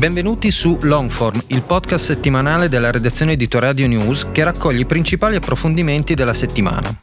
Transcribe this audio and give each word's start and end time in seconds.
Benvenuti 0.00 0.50
su 0.50 0.78
Longform, 0.80 1.42
il 1.48 1.60
podcast 1.60 2.06
settimanale 2.06 2.70
della 2.70 2.90
redazione 2.90 3.36
di 3.36 3.46
Radio 3.50 3.86
News 3.86 4.28
che 4.32 4.42
raccoglie 4.42 4.80
i 4.80 4.86
principali 4.86 5.36
approfondimenti 5.36 6.14
della 6.14 6.32
settimana. 6.32 6.98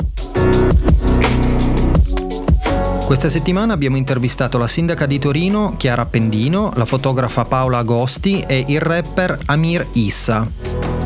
Questa 3.06 3.30
settimana 3.30 3.74
abbiamo 3.74 3.98
intervistato 3.98 4.58
la 4.58 4.66
sindaca 4.66 5.06
di 5.06 5.20
Torino, 5.20 5.76
Chiara 5.78 6.08
Pendino, 6.08 6.72
la 6.74 6.86
fotografa 6.86 7.46
Paola 7.46 7.78
Agosti 7.78 8.44
e 8.48 8.66
il 8.68 8.82
rapper 8.82 9.38
Amir 9.46 9.86
Issa. 9.94 10.97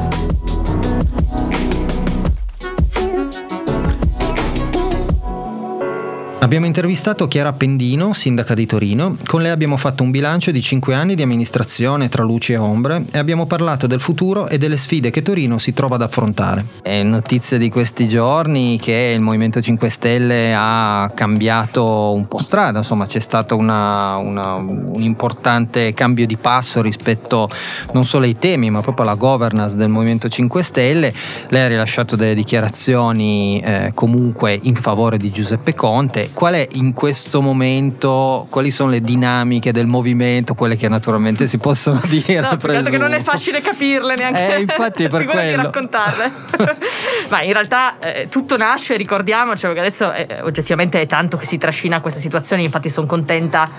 Abbiamo 6.43 6.65
intervistato 6.65 7.27
Chiara 7.27 7.53
Pendino, 7.53 8.13
sindaca 8.13 8.55
di 8.55 8.65
Torino. 8.65 9.15
Con 9.27 9.43
lei 9.43 9.51
abbiamo 9.51 9.77
fatto 9.77 10.01
un 10.01 10.09
bilancio 10.09 10.49
di 10.49 10.59
5 10.59 10.95
anni 10.95 11.13
di 11.13 11.21
amministrazione 11.21 12.09
tra 12.09 12.23
luci 12.23 12.53
e 12.53 12.57
ombre 12.57 13.05
e 13.11 13.19
abbiamo 13.19 13.45
parlato 13.45 13.85
del 13.85 13.99
futuro 13.99 14.47
e 14.47 14.57
delle 14.57 14.77
sfide 14.77 15.11
che 15.11 15.21
Torino 15.21 15.59
si 15.59 15.71
trova 15.71 15.95
ad 15.95 16.01
affrontare. 16.01 16.65
È 16.81 17.03
notizia 17.03 17.59
di 17.59 17.69
questi 17.69 18.07
giorni 18.07 18.79
che 18.81 19.13
il 19.15 19.21
Movimento 19.21 19.61
5 19.61 19.87
Stelle 19.89 20.51
ha 20.57 21.11
cambiato 21.13 22.11
un 22.11 22.25
po' 22.25 22.39
strada, 22.39 22.79
insomma 22.79 23.05
c'è 23.05 23.19
stato 23.19 23.55
una, 23.55 24.15
una, 24.15 24.55
un 24.55 25.03
importante 25.03 25.93
cambio 25.93 26.25
di 26.25 26.37
passo 26.37 26.81
rispetto 26.81 27.49
non 27.91 28.03
solo 28.03 28.25
ai 28.25 28.39
temi 28.39 28.71
ma 28.71 28.81
proprio 28.81 29.05
alla 29.05 29.15
governance 29.15 29.77
del 29.77 29.89
Movimento 29.89 30.27
5 30.27 30.63
Stelle. 30.63 31.13
Lei 31.49 31.61
ha 31.61 31.67
rilasciato 31.67 32.15
delle 32.15 32.33
dichiarazioni 32.33 33.61
eh, 33.63 33.91
comunque 33.93 34.57
in 34.63 34.73
favore 34.73 35.17
di 35.17 35.29
Giuseppe 35.29 35.75
Conte 35.75 36.29
qual 36.33 36.53
è 36.55 36.67
in 36.73 36.93
questo 36.93 37.41
momento, 37.41 38.47
quali 38.49 38.71
sono 38.71 38.91
le 38.91 39.01
dinamiche 39.01 39.71
del 39.71 39.87
movimento, 39.87 40.53
quelle 40.53 40.75
che 40.75 40.87
naturalmente 40.87 41.47
si 41.47 41.57
possono 41.57 42.01
dire? 42.05 42.39
No, 42.39 42.57
che 42.57 42.97
non 42.97 43.13
è 43.13 43.21
facile 43.21 43.61
capirle 43.61 44.15
neanche. 44.17 44.55
Eh, 44.55 44.59
infatti 44.61 45.07
per 45.09 45.25
quello. 45.25 45.63
raccontarle. 45.63 46.31
Ma 47.29 47.41
in 47.43 47.53
realtà 47.53 47.99
eh, 47.99 48.27
tutto 48.29 48.57
nasce, 48.57 48.97
ricordiamoci, 48.97 49.65
perché 49.65 49.79
adesso 49.79 50.11
eh, 50.11 50.41
oggettivamente 50.41 51.01
è 51.01 51.05
tanto 51.07 51.37
che 51.37 51.45
si 51.45 51.57
trascina 51.57 52.01
questa 52.01 52.19
situazione, 52.19 52.61
infatti 52.61 52.89
sono 52.89 53.07
contenta 53.07 53.69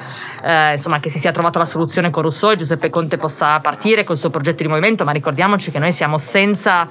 eh, 0.43 0.73
insomma, 0.73 1.01
che 1.01 1.11
si 1.11 1.19
sia 1.19 1.33
trovato 1.33 1.59
la 1.59 1.67
soluzione 1.67 2.11
con 2.11 2.23
Rousseau 2.23 2.53
e 2.53 2.57
Giuseppe 2.57 2.91
Conte 2.91 3.17
possa 3.17 3.59
partire 3.61 4.05
col 4.05 4.17
suo 4.17 4.31
progetto 4.31 4.63
di 4.63 4.69
movimento, 4.69 5.05
ma 5.05 5.13
ricordiamoci 5.13 5.71
che 5.71 5.79
noi 5.79 5.93
siamo 5.93 6.19
senza 6.19 6.87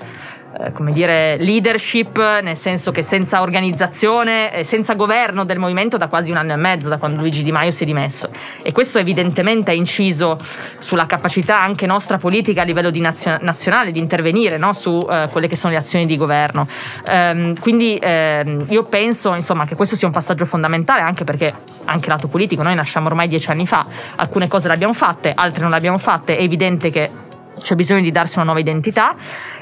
eh, 0.60 0.72
come 0.74 0.92
dire, 0.92 1.38
leadership, 1.38 2.18
nel 2.42 2.58
senso 2.58 2.92
che 2.92 3.04
senza 3.04 3.42
organizzazione 3.42 4.54
e 4.54 4.64
senza 4.64 4.96
governo 4.96 5.46
del 5.46 5.60
movimento 5.60 5.98
da 5.98 6.08
quasi 6.08 6.30
un 6.30 6.38
anno 6.38 6.54
e 6.54 6.58
mezzo, 6.58 6.90
da 6.90 6.98
quando 6.98 7.20
Luigi 7.20 7.44
Di 7.44 7.52
Maio 7.52 7.72
si 7.72 7.84
è 7.84 7.86
dimesso. 7.86 8.30
E 8.62 8.72
questo 8.72 9.00
evidentemente 9.00 9.72
ha 9.72 9.74
inciso 9.74 10.38
sulla 10.80 11.06
capacità 11.06 11.62
anche 11.62 11.86
nostra 11.86 12.18
politica 12.18 12.62
a 12.62 12.66
livello 12.66 12.90
di 12.90 13.00
nazio- 13.00 13.38
nazionale 13.40 13.92
di 13.92 14.00
intervenire 14.00 14.58
no? 14.58 14.74
su 14.74 14.92
uh, 14.92 15.30
quelle 15.30 15.48
che 15.48 15.56
sono 15.56 15.72
le 15.74 15.80
azioni 15.80 16.06
di 16.06 16.18
governo. 16.18 16.68
Um, 17.06 17.58
quindi 17.60 18.00
um, 18.02 18.66
io 18.68 18.84
penso 18.84 19.34
insomma, 19.34 19.66
che 19.66 19.76
questo 19.76 19.96
sia 19.96 20.08
un 20.08 20.14
passaggio 20.14 20.46
fondamentale 20.46 21.02
anche 21.02 21.24
perché 21.24 21.54
anche 21.86 22.10
lato 22.10 22.28
politico, 22.28 22.62
noi 22.62 22.76
nasciamo 22.76 23.08
ormai 23.08 23.28
dieci 23.28 23.50
anni 23.50 23.66
fa, 23.66 23.86
alcune 24.16 24.48
cose 24.48 24.68
le 24.68 24.74
abbiamo 24.74 24.94
fatte, 24.94 25.32
altre 25.34 25.62
non 25.62 25.72
le 25.72 25.78
abbiamo 25.78 25.98
fatte, 25.98 26.38
è 26.38 26.42
evidente 26.42 26.90
che 26.90 27.30
c'è 27.60 27.76
bisogno 27.76 28.02
di 28.02 28.12
darsi 28.12 28.36
una 28.36 28.46
nuova 28.46 28.60
identità 28.60 29.16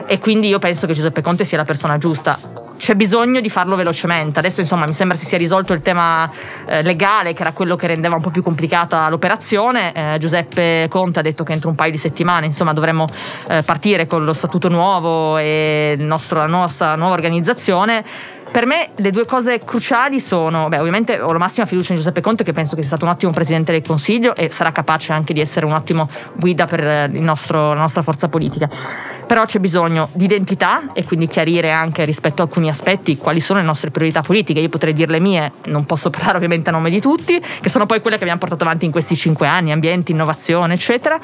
e 0.05 0.19
quindi 0.19 0.47
io 0.47 0.59
penso 0.59 0.87
che 0.87 0.93
Giuseppe 0.93 1.21
Conte 1.21 1.43
sia 1.43 1.57
la 1.57 1.65
persona 1.65 1.97
giusta. 1.97 2.67
C'è 2.77 2.95
bisogno 2.95 3.41
di 3.41 3.49
farlo 3.49 3.75
velocemente. 3.75 4.39
Adesso 4.39 4.61
insomma 4.61 4.85
mi 4.85 4.93
sembra 4.93 5.17
si 5.17 5.25
sia 5.25 5.37
risolto 5.37 5.73
il 5.73 5.81
tema 5.81 6.31
eh, 6.65 6.81
legale 6.81 7.33
che 7.33 7.41
era 7.41 7.51
quello 7.51 7.75
che 7.75 7.87
rendeva 7.87 8.15
un 8.15 8.21
po' 8.21 8.29
più 8.29 8.41
complicata 8.41 9.09
l'operazione. 9.09 9.91
Eh, 9.93 10.17
Giuseppe 10.17 10.87
Conte 10.89 11.19
ha 11.19 11.21
detto 11.21 11.43
che 11.43 11.51
entro 11.51 11.69
un 11.69 11.75
paio 11.75 11.91
di 11.91 11.97
settimane 11.97 12.45
insomma 12.45 12.71
dovremmo 12.71 13.05
eh, 13.49 13.63
partire 13.63 14.07
con 14.07 14.23
lo 14.23 14.31
statuto 14.31 14.69
nuovo 14.69 15.37
e 15.37 15.95
nostro, 15.97 16.39
la 16.39 16.45
nostra 16.45 16.95
nuova 16.95 17.15
organizzazione 17.15 18.05
per 18.59 18.67
me 18.67 18.89
le 18.97 19.11
due 19.11 19.23
cose 19.23 19.63
cruciali 19.63 20.19
sono, 20.19 20.67
beh, 20.67 20.79
ovviamente 20.79 21.17
ho 21.17 21.31
la 21.31 21.37
massima 21.37 21.65
fiducia 21.65 21.93
in 21.93 21.97
Giuseppe 21.97 22.19
Conte 22.19 22.43
che 22.43 22.51
penso 22.51 22.75
che 22.75 22.81
sia 22.81 22.89
stato 22.89 23.05
un 23.05 23.11
ottimo 23.11 23.31
presidente 23.31 23.71
del 23.71 23.81
Consiglio 23.81 24.35
e 24.35 24.51
sarà 24.51 24.73
capace 24.73 25.13
anche 25.13 25.31
di 25.31 25.39
essere 25.39 25.65
un 25.65 25.71
ottimo 25.71 26.09
guida 26.33 26.65
per 26.65 27.09
nostro, 27.09 27.69
la 27.69 27.79
nostra 27.79 28.01
forza 28.01 28.27
politica. 28.27 28.67
Però 29.25 29.45
c'è 29.45 29.59
bisogno 29.59 30.09
di 30.11 30.25
identità 30.25 30.91
e 30.91 31.05
quindi 31.05 31.27
chiarire 31.27 31.71
anche 31.71 32.03
rispetto 32.03 32.41
a 32.41 32.45
alcuni 32.45 32.67
aspetti 32.67 33.15
quali 33.15 33.39
sono 33.39 33.59
le 33.59 33.65
nostre 33.65 33.91
priorità 33.91 34.23
politiche. 34.23 34.59
Io 34.59 34.67
potrei 34.67 34.91
dire 34.91 35.09
le 35.09 35.21
mie, 35.21 35.53
non 35.67 35.85
posso 35.85 36.09
parlare 36.09 36.35
ovviamente 36.35 36.67
a 36.67 36.73
nome 36.73 36.89
di 36.89 36.99
tutti, 36.99 37.41
che 37.61 37.69
sono 37.69 37.85
poi 37.85 38.01
quelle 38.01 38.17
che 38.17 38.23
abbiamo 38.23 38.41
portato 38.41 38.65
avanti 38.65 38.83
in 38.83 38.91
questi 38.91 39.15
cinque 39.15 39.47
anni, 39.47 39.71
ambiente, 39.71 40.11
innovazione, 40.11 40.73
eccetera, 40.73 41.17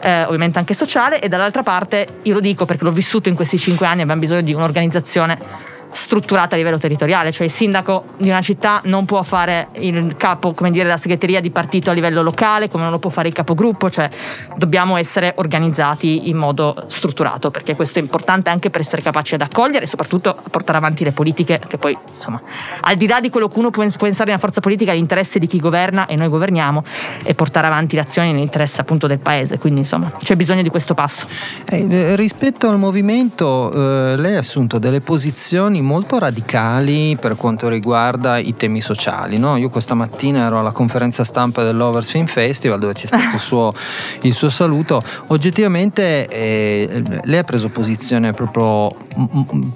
eh, 0.00 0.24
ovviamente 0.24 0.58
anche 0.58 0.74
sociale 0.74 1.20
e 1.20 1.28
dall'altra 1.28 1.62
parte 1.62 2.08
io 2.22 2.34
lo 2.34 2.40
dico 2.40 2.64
perché 2.64 2.82
l'ho 2.82 2.90
vissuto 2.90 3.28
in 3.28 3.36
questi 3.36 3.56
cinque 3.56 3.86
anni, 3.86 4.02
abbiamo 4.02 4.20
bisogno 4.20 4.40
di 4.40 4.52
un'organizzazione 4.52 5.70
strutturata 5.92 6.54
a 6.54 6.58
livello 6.58 6.78
territoriale, 6.78 7.32
cioè 7.32 7.46
il 7.46 7.52
sindaco 7.52 8.04
di 8.16 8.28
una 8.28 8.40
città 8.40 8.80
non 8.84 9.04
può 9.04 9.22
fare 9.22 9.68
il 9.74 10.14
capo, 10.16 10.52
come 10.52 10.70
dire, 10.70 10.88
la 10.88 10.96
segreteria 10.96 11.40
di 11.40 11.50
partito 11.50 11.90
a 11.90 11.92
livello 11.92 12.22
locale, 12.22 12.68
come 12.68 12.82
non 12.82 12.92
lo 12.92 12.98
può 12.98 13.10
fare 13.10 13.28
il 13.28 13.34
capogruppo, 13.34 13.90
cioè 13.90 14.10
dobbiamo 14.56 14.96
essere 14.96 15.34
organizzati 15.36 16.28
in 16.28 16.36
modo 16.36 16.84
strutturato, 16.88 17.50
perché 17.50 17.76
questo 17.76 17.98
è 17.98 18.02
importante 18.02 18.50
anche 18.50 18.70
per 18.70 18.80
essere 18.80 19.02
capaci 19.02 19.34
ad 19.34 19.42
accogliere 19.42 19.84
e 19.84 19.88
soprattutto 19.88 20.30
a 20.30 20.42
portare 20.50 20.78
avanti 20.78 21.04
le 21.04 21.12
politiche 21.12 21.60
che 21.66 21.76
poi, 21.78 21.96
insomma, 22.16 22.40
al 22.80 22.96
di 22.96 23.06
là 23.06 23.20
di 23.20 23.28
quello 23.28 23.48
che 23.48 23.58
uno 23.58 23.70
può 23.70 23.82
pensare 23.82 24.26
nella 24.26 24.38
forza 24.38 24.60
politica, 24.60 24.92
l'interesse 24.92 25.38
di 25.38 25.46
chi 25.46 25.58
governa 25.58 26.06
e 26.06 26.16
noi 26.16 26.28
governiamo 26.28 26.84
e 27.22 27.34
portare 27.34 27.66
avanti 27.66 27.96
le 27.96 28.02
azioni 28.02 28.32
nell'interesse 28.32 28.80
appunto 28.80 29.06
del 29.06 29.18
paese, 29.18 29.58
quindi 29.58 29.80
insomma 29.80 30.12
c'è 30.18 30.36
bisogno 30.36 30.62
di 30.62 30.70
questo 30.70 30.94
passo. 30.94 31.26
Eh, 31.68 32.16
rispetto 32.16 32.68
al 32.68 32.78
movimento, 32.78 33.72
eh, 33.72 34.16
lei 34.16 34.36
ha 34.36 34.38
assunto 34.38 34.78
delle 34.78 35.00
posizioni 35.00 35.81
molto 35.82 36.18
radicali 36.18 37.16
per 37.20 37.36
quanto 37.36 37.68
riguarda 37.68 38.38
i 38.38 38.54
temi 38.56 38.80
sociali. 38.80 39.38
No? 39.38 39.56
Io 39.56 39.68
questa 39.68 39.94
mattina 39.94 40.46
ero 40.46 40.58
alla 40.58 40.72
conferenza 40.72 41.24
stampa 41.24 41.62
dell'Overs 41.62 42.10
Film 42.10 42.26
Festival 42.26 42.78
dove 42.78 42.94
c'è 42.94 43.06
stato 43.06 43.34
il 43.34 43.40
suo, 43.40 43.72
il 44.22 44.32
suo 44.32 44.48
saluto. 44.48 45.02
Oggettivamente 45.28 46.26
eh, 46.28 47.02
lei 47.24 47.38
ha 47.38 47.44
preso 47.44 47.68
posizione 47.68 48.32
proprio 48.32 48.90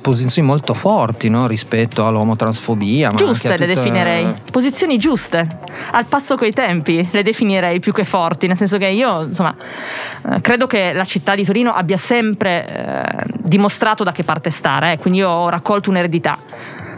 posizioni 0.01 0.47
molto 0.47 0.75
forti 0.75 1.29
no? 1.29 1.47
rispetto 1.47 2.07
all'omotransfobia. 2.07 3.11
Giuste 3.11 3.57
le 3.57 3.67
definirei, 3.67 4.35
posizioni 4.51 4.99
giuste, 4.99 5.47
al 5.93 6.07
passo 6.07 6.37
coi 6.37 6.53
tempi 6.53 7.09
le 7.11 7.23
definirei 7.23 7.81
più 7.81 7.93
che 7.93 8.05
forti, 8.05 8.47
nel 8.47 8.57
senso 8.57 8.79
che 8.79 8.87
io 8.87 9.23
insomma 9.23 9.55
eh, 10.31 10.41
credo 10.41 10.67
che 10.67 10.93
la 10.93 11.05
città 11.05 11.35
di 11.35 11.45
Torino 11.45 11.73
abbia 11.73 11.97
sempre 11.97 12.67
eh, 12.67 13.25
dimostrato 13.39 14.05
da 14.05 14.13
che 14.13 14.25
parte 14.25 14.51
stare, 14.51 14.93
eh, 14.93 14.99
quindi 14.99 15.21
io 15.21 15.29
ho 15.29 15.49
raccolto 15.49 15.91
un'eredità 15.97 16.39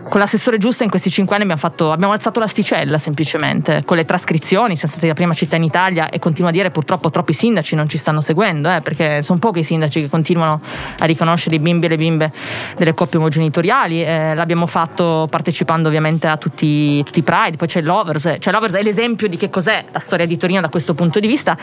con 0.08 0.20
l'assessore 0.20 0.56
giusta 0.56 0.84
in 0.84 0.90
questi 0.90 1.10
cinque 1.10 1.34
anni 1.34 1.44
abbiamo, 1.44 1.60
fatto, 1.60 1.92
abbiamo 1.92 2.12
alzato 2.14 2.40
l'asticella 2.40 2.98
semplicemente, 2.98 3.82
con 3.84 3.96
le 3.96 4.04
trascrizioni, 4.04 4.74
siamo 4.74 4.92
stati 4.92 5.06
la 5.06 5.14
prima 5.14 5.34
città 5.34 5.56
in 5.56 5.64
Italia 5.64 6.08
e 6.08 6.18
continuo 6.18 6.48
a 6.48 6.52
dire 6.52 6.70
purtroppo 6.70 7.10
troppi 7.10 7.34
sindaci 7.34 7.74
non 7.74 7.88
ci 7.88 7.98
stanno 7.98 8.20
seguendo, 8.22 8.70
eh, 8.70 8.80
perché 8.80 9.22
sono 9.22 9.38
pochi 9.38 9.60
i 9.60 9.64
sindaci 9.64 10.00
che 10.00 10.08
continuano 10.08 10.60
a 10.98 11.04
riconoscere 11.04 11.56
i 11.56 11.58
bimbi 11.58 11.86
e 11.86 11.88
le 11.90 11.96
bimbe 11.96 12.32
delle 12.76 12.94
coppie 12.94 13.18
omogenitoriali, 13.18 14.02
eh, 14.02 14.34
l'abbiamo 14.34 14.66
fatto 14.66 15.28
partecipando 15.30 15.88
ovviamente 15.88 16.26
a 16.26 16.38
tutti, 16.38 17.02
tutti 17.04 17.18
i 17.18 17.22
Pride, 17.22 17.56
poi 17.56 17.68
c'è 17.68 17.82
l'Overs, 17.82 18.36
cioè 18.38 18.52
l'Overs 18.52 18.74
è 18.74 18.82
l'esempio 18.82 19.28
di 19.28 19.36
che 19.36 19.50
cos'è 19.50 19.84
la 19.92 19.98
storia 19.98 20.26
di 20.26 20.36
Torino 20.38 20.60
da 20.62 20.70
questo 20.70 20.94
punto 20.94 21.20
di 21.20 21.26
vista, 21.26 21.56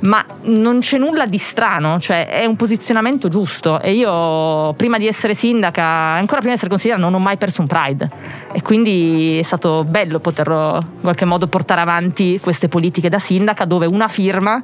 ma 0.00 0.24
non 0.42 0.80
c'è 0.80 0.98
nulla 0.98 1.26
di 1.26 1.38
strano, 1.38 2.00
cioè 2.00 2.26
è 2.26 2.44
un 2.46 2.56
posizionamento 2.56 3.28
giusto 3.28 3.80
e 3.80 3.92
io 3.92 4.72
prima 4.74 4.98
di 4.98 5.06
essere 5.06 5.34
sindaca, 5.34 5.84
ancora 5.84 6.38
prima 6.38 6.52
di 6.52 6.56
essere 6.56 6.68
consigliera, 6.68 6.98
non 6.98 7.14
ho 7.14 7.20
mai 7.20 7.36
perso 7.36 7.60
un 7.60 7.66
Pride 7.68 7.75
e 8.52 8.62
quindi 8.62 9.38
è 9.38 9.42
stato 9.42 9.84
bello 9.84 10.18
poter 10.18 10.48
in 10.48 11.00
qualche 11.02 11.24
modo 11.24 11.46
portare 11.46 11.80
avanti 11.80 12.38
queste 12.40 12.68
politiche 12.68 13.08
da 13.08 13.18
sindaca 13.18 13.64
dove 13.64 13.86
una 13.86 14.08
firma 14.08 14.62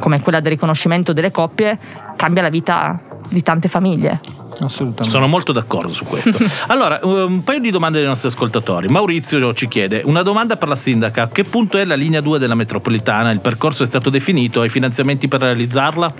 come 0.00 0.20
quella 0.20 0.40
del 0.40 0.52
riconoscimento 0.52 1.12
delle 1.12 1.30
coppie 1.30 1.78
cambia 2.16 2.42
la 2.42 2.48
vita 2.48 2.98
di 3.28 3.42
tante 3.42 3.68
famiglie. 3.68 4.20
Assolutamente. 4.60 5.04
Sono 5.04 5.26
molto 5.26 5.52
d'accordo 5.52 5.92
su 5.92 6.04
questo. 6.04 6.38
allora, 6.66 6.98
un 7.02 7.42
paio 7.44 7.60
di 7.60 7.70
domande 7.70 7.98
dei 7.98 8.06
nostri 8.06 8.28
ascoltatori. 8.28 8.88
Maurizio 8.88 9.54
ci 9.54 9.68
chiede: 9.68 10.02
una 10.04 10.22
domanda 10.22 10.56
per 10.56 10.68
la 10.68 10.76
sindaca: 10.76 11.22
a 11.22 11.28
che 11.28 11.44
punto 11.44 11.78
è 11.78 11.84
la 11.84 11.94
linea 11.94 12.20
2 12.20 12.38
della 12.38 12.54
metropolitana? 12.54 13.30
Il 13.30 13.40
percorso 13.40 13.84
è 13.84 13.86
stato 13.86 14.10
definito? 14.10 14.60
Hai 14.60 14.68
finanziamenti 14.68 15.28
per 15.28 15.40
realizzarla? 15.40 16.14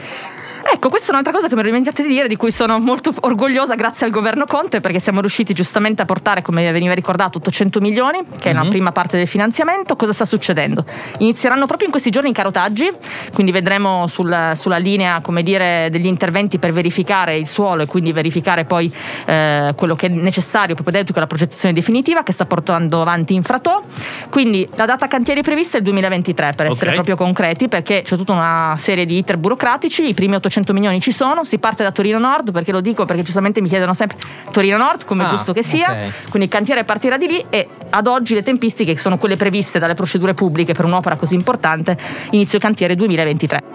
Ecco, 0.62 0.89
questa 0.89 1.09
è 1.09 1.11
un'altra 1.11 1.33
cosa 1.33 1.49
che 1.49 1.55
mi 1.55 1.61
ero 1.61 1.71
dimenticata 1.71 2.03
di 2.03 2.09
dire, 2.09 2.29
di 2.29 2.37
cui 2.37 2.51
sono 2.51 2.79
molto 2.79 3.12
orgogliosa 3.21 3.75
grazie 3.75 4.07
al 4.07 4.12
governo 4.12 4.45
Conte, 4.45 4.81
perché 4.81 4.99
siamo 4.99 5.21
riusciti 5.21 5.55
giustamente 5.55 6.03
a 6.03 6.05
portare, 6.05 6.43
come 6.43 6.71
veniva 6.71 6.95
ricordato, 6.95 7.39
800 7.39 7.81
milioni, 7.81 8.21
che 8.39 8.51
è 8.51 8.53
la 8.53 8.61
mm-hmm. 8.61 8.71
prima 8.71 8.93
parte 8.93 9.17
del 9.17 9.27
finanziamento. 9.27 9.97
Cosa 9.97 10.12
sta 10.12 10.25
succedendo? 10.25 10.85
Inizieranno 11.19 11.67
proprio 11.67 11.87
in 11.87 11.93
questi 11.93 12.11
giorni 12.11 12.31
i 12.31 12.33
carotaggi, 12.33 12.91
quindi 13.33 13.53
vedremo 13.53 14.07
sul, 14.07 14.53
sulla 14.55 14.77
linea, 14.77 15.21
come 15.21 15.43
dire, 15.43 15.89
degli 15.91 16.07
interventi 16.07 16.59
per 16.59 16.73
verificare 16.73 17.37
il 17.37 17.47
suolo 17.47 17.83
e 17.83 17.87
quindi 17.87 18.13
verificare 18.13 18.65
poi 18.65 18.93
eh, 19.27 19.73
quello 19.77 19.97
che 19.97 20.06
è 20.06 20.11
necessario, 20.11 20.75
propedeutico 20.75 21.19
alla 21.19 21.27
progettazione 21.27 21.75
definitiva 21.75 22.23
che 22.23 22.33
sta 22.33 22.45
portando 22.45 23.01
avanti 23.01 23.35
Infrato. 23.35 23.83
Quindi 24.29 24.69
la 24.75 24.85
data 24.85 25.06
cantieri 25.09 25.43
prevista 25.43 25.77
è 25.77 25.81
il 25.81 25.85
2023, 25.85 26.53
per 26.55 26.67
essere 26.67 26.91
okay. 26.91 26.95
proprio 26.95 27.17
concreti, 27.17 27.69
perché 27.69 28.03
c'è 28.03 28.17
tutta 28.17 28.33
una 28.33 28.75
serie 28.79 29.06
di 29.06 29.19
iter 29.19 29.37
burocratici, 29.37 30.09
i 30.09 30.15
primi 30.15 30.35
800 30.35 30.50
800 30.50 30.73
milioni 30.73 31.00
ci 31.00 31.12
sono, 31.12 31.44
si 31.44 31.58
parte 31.58 31.85
da 31.85 31.93
Torino 31.93 32.19
Nord, 32.19 32.50
perché 32.50 32.73
lo 32.73 32.81
dico 32.81 33.05
perché 33.06 33.23
giustamente 33.23 33.61
mi 33.61 33.69
chiedono 33.69 33.94
sempre 33.94 34.19
Torino 34.50 34.76
Nord, 34.76 35.05
come 35.05 35.25
ah, 35.25 35.29
giusto 35.29 35.52
che 35.52 35.62
sia, 35.62 35.91
okay. 35.91 36.12
quindi 36.29 36.49
il 36.49 36.49
cantiere 36.49 36.85
partirà 36.85 37.17
di 37.17 37.26
lì 37.26 37.44
e 37.49 37.69
ad 37.91 38.06
oggi 38.06 38.35
le 38.35 38.43
tempistiche 38.43 38.93
che 38.93 39.00
sono 39.00 39.17
quelle 39.17 39.37
previste 39.37 39.79
dalle 39.79 39.94
procedure 39.94 40.35
pubbliche 40.35 40.75
per 40.75 40.85
un'opera 40.85 41.17
così 41.17 41.37
importante, 41.37 41.97
inizio 42.31 42.58
cantiere 42.58 42.97
2023. 42.97 43.69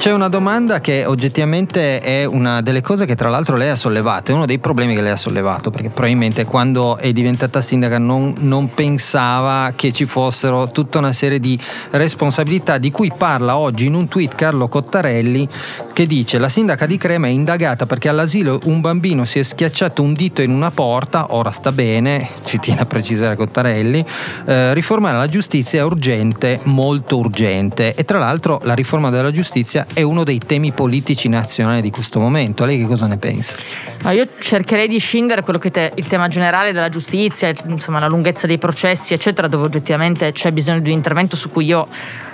C'è 0.00 0.12
una 0.12 0.28
domanda 0.28 0.80
che 0.80 1.04
oggettivamente 1.04 2.00
è 2.00 2.24
una 2.24 2.62
delle 2.62 2.80
cose 2.80 3.04
che 3.04 3.14
tra 3.14 3.28
l'altro 3.28 3.56
lei 3.56 3.68
ha 3.68 3.76
sollevato, 3.76 4.30
è 4.30 4.34
uno 4.34 4.46
dei 4.46 4.58
problemi 4.58 4.94
che 4.94 5.02
lei 5.02 5.10
ha 5.10 5.16
sollevato, 5.16 5.70
perché 5.70 5.90
probabilmente 5.90 6.46
quando 6.46 6.96
è 6.96 7.12
diventata 7.12 7.60
sindaca 7.60 7.98
non, 7.98 8.34
non 8.38 8.72
pensava 8.72 9.74
che 9.76 9.92
ci 9.92 10.06
fossero 10.06 10.70
tutta 10.70 10.96
una 10.96 11.12
serie 11.12 11.38
di 11.38 11.60
responsabilità 11.90 12.78
di 12.78 12.90
cui 12.90 13.12
parla 13.14 13.58
oggi 13.58 13.84
in 13.84 13.94
un 13.94 14.08
tweet 14.08 14.36
Carlo 14.36 14.68
Cottarelli 14.68 15.46
che 15.92 16.06
dice 16.06 16.38
la 16.38 16.48
sindaca 16.48 16.86
di 16.86 16.96
Crema 16.96 17.26
è 17.26 17.30
indagata 17.30 17.84
perché 17.84 18.08
all'asilo 18.08 18.58
un 18.64 18.80
bambino 18.80 19.26
si 19.26 19.38
è 19.38 19.42
schiacciato 19.42 20.02
un 20.02 20.14
dito 20.14 20.40
in 20.40 20.50
una 20.50 20.70
porta, 20.70 21.34
ora 21.34 21.50
sta 21.50 21.72
bene, 21.72 22.26
ci 22.44 22.58
tiene 22.58 22.80
a 22.80 22.86
precisare 22.86 23.36
Cottarelli, 23.36 24.02
eh, 24.46 24.72
riformare 24.72 25.18
la 25.18 25.28
giustizia 25.28 25.80
è 25.80 25.84
urgente, 25.84 26.58
molto 26.62 27.18
urgente 27.18 27.92
e 27.92 28.06
tra 28.06 28.18
l'altro 28.18 28.60
la 28.62 28.72
riforma 28.72 29.10
della 29.10 29.30
giustizia 29.30 29.88
è 29.92 30.02
uno 30.02 30.24
dei 30.24 30.38
temi 30.38 30.72
politici 30.72 31.28
nazionali 31.28 31.80
di 31.80 31.90
questo 31.90 32.20
momento. 32.20 32.64
Lei 32.64 32.78
che 32.78 32.86
cosa 32.86 33.06
ne 33.06 33.18
pensa? 33.18 33.56
No, 34.02 34.10
io 34.10 34.26
cercherei 34.38 34.88
di 34.88 34.98
scindere 34.98 35.42
quello 35.42 35.58
che 35.58 35.70
è 35.70 35.92
il 35.94 36.06
tema 36.06 36.28
generale 36.28 36.72
della 36.72 36.88
giustizia, 36.88 37.52
insomma 37.66 37.98
la 37.98 38.08
lunghezza 38.08 38.46
dei 38.46 38.58
processi, 38.58 39.14
eccetera, 39.14 39.48
dove 39.48 39.64
oggettivamente 39.64 40.32
c'è 40.32 40.52
bisogno 40.52 40.80
di 40.80 40.90
un 40.90 40.96
intervento 40.96 41.36
su 41.36 41.50
cui 41.50 41.66
io 41.66 41.88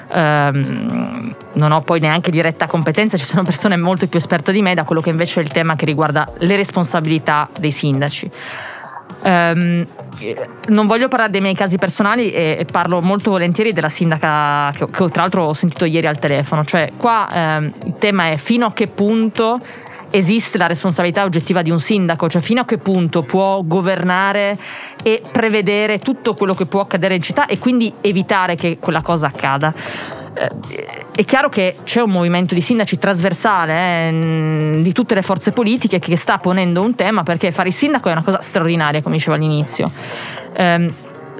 Um, 0.08 1.34
non 1.54 1.72
ho 1.72 1.80
poi 1.80 1.98
neanche 1.98 2.30
diretta 2.30 2.68
competenza, 2.68 3.16
ci 3.16 3.24
sono 3.24 3.42
persone 3.42 3.76
molto 3.76 4.06
più 4.06 4.20
esperte 4.20 4.52
di 4.52 4.62
me 4.62 4.72
da 4.72 4.84
quello 4.84 5.00
che 5.00 5.10
invece 5.10 5.40
è 5.40 5.42
il 5.42 5.48
tema 5.48 5.74
che 5.74 5.84
riguarda 5.84 6.32
le 6.38 6.54
responsabilità 6.54 7.48
dei 7.58 7.72
sindaci. 7.72 8.30
Um, 9.22 9.86
non 10.68 10.86
voglio 10.86 11.08
parlare 11.08 11.30
dei 11.30 11.40
miei 11.40 11.54
casi 11.54 11.78
personali 11.78 12.30
e, 12.30 12.56
e 12.60 12.64
parlo 12.64 13.02
molto 13.02 13.30
volentieri 13.30 13.72
della 13.72 13.88
sindaca 13.88 14.70
che, 14.72 14.88
che, 14.88 15.08
tra 15.10 15.22
l'altro 15.22 15.42
ho 15.44 15.52
sentito 15.52 15.84
ieri 15.84 16.06
al 16.06 16.18
telefono. 16.18 16.64
Cioè, 16.64 16.92
qua 16.96 17.28
um, 17.30 17.72
il 17.84 17.96
tema 17.98 18.30
è 18.30 18.36
fino 18.36 18.66
a 18.66 18.72
che 18.72 18.86
punto 18.86 19.60
esiste 20.10 20.58
la 20.58 20.66
responsabilità 20.66 21.24
oggettiva 21.24 21.62
di 21.62 21.70
un 21.70 21.80
sindaco, 21.80 22.28
cioè 22.28 22.40
fino 22.40 22.60
a 22.60 22.64
che 22.64 22.78
punto 22.78 23.22
può 23.22 23.62
governare 23.62 24.58
e 25.02 25.22
prevedere 25.30 25.98
tutto 25.98 26.34
quello 26.34 26.54
che 26.54 26.66
può 26.66 26.80
accadere 26.80 27.16
in 27.16 27.22
città 27.22 27.46
e 27.46 27.58
quindi 27.58 27.92
evitare 28.00 28.54
che 28.54 28.78
quella 28.78 29.02
cosa 29.02 29.26
accada. 29.26 29.74
Eh, 30.34 31.04
è 31.16 31.24
chiaro 31.24 31.48
che 31.48 31.76
c'è 31.82 32.02
un 32.02 32.10
movimento 32.10 32.52
di 32.52 32.60
sindaci 32.60 32.98
trasversale 32.98 34.08
eh, 34.10 34.80
di 34.82 34.92
tutte 34.92 35.14
le 35.14 35.22
forze 35.22 35.50
politiche 35.50 35.98
che 35.98 36.14
sta 36.14 36.36
ponendo 36.36 36.82
un 36.82 36.94
tema 36.94 37.22
perché 37.22 37.52
fare 37.52 37.68
il 37.68 37.74
sindaco 37.74 38.10
è 38.10 38.12
una 38.12 38.22
cosa 38.22 38.42
straordinaria, 38.42 39.00
come 39.00 39.16
dicevo 39.16 39.34
all'inizio. 39.34 39.90
Eh, 40.54 40.92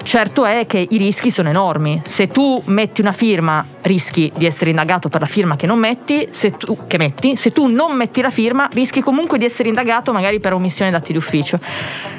Certo 0.06 0.44
è 0.44 0.66
che 0.66 0.86
i 0.88 0.98
rischi 0.98 1.32
sono 1.32 1.48
enormi. 1.48 2.00
Se 2.04 2.28
tu 2.28 2.62
metti 2.66 3.00
una 3.00 3.10
firma, 3.10 3.66
rischi 3.82 4.30
di 4.36 4.46
essere 4.46 4.70
indagato 4.70 5.08
per 5.08 5.20
la 5.20 5.26
firma 5.26 5.56
che 5.56 5.66
non 5.66 5.80
metti, 5.80 6.28
se 6.30 6.52
tu, 6.52 6.78
metti. 6.96 7.34
Se 7.34 7.50
tu 7.50 7.66
non 7.66 7.96
metti 7.96 8.20
la 8.20 8.30
firma, 8.30 8.68
rischi 8.72 9.00
comunque 9.00 9.36
di 9.36 9.44
essere 9.44 9.68
indagato 9.68 10.12
magari 10.12 10.38
per 10.38 10.52
omissione 10.52 10.92
d'atti 10.92 11.12
d'ufficio. 11.12 11.58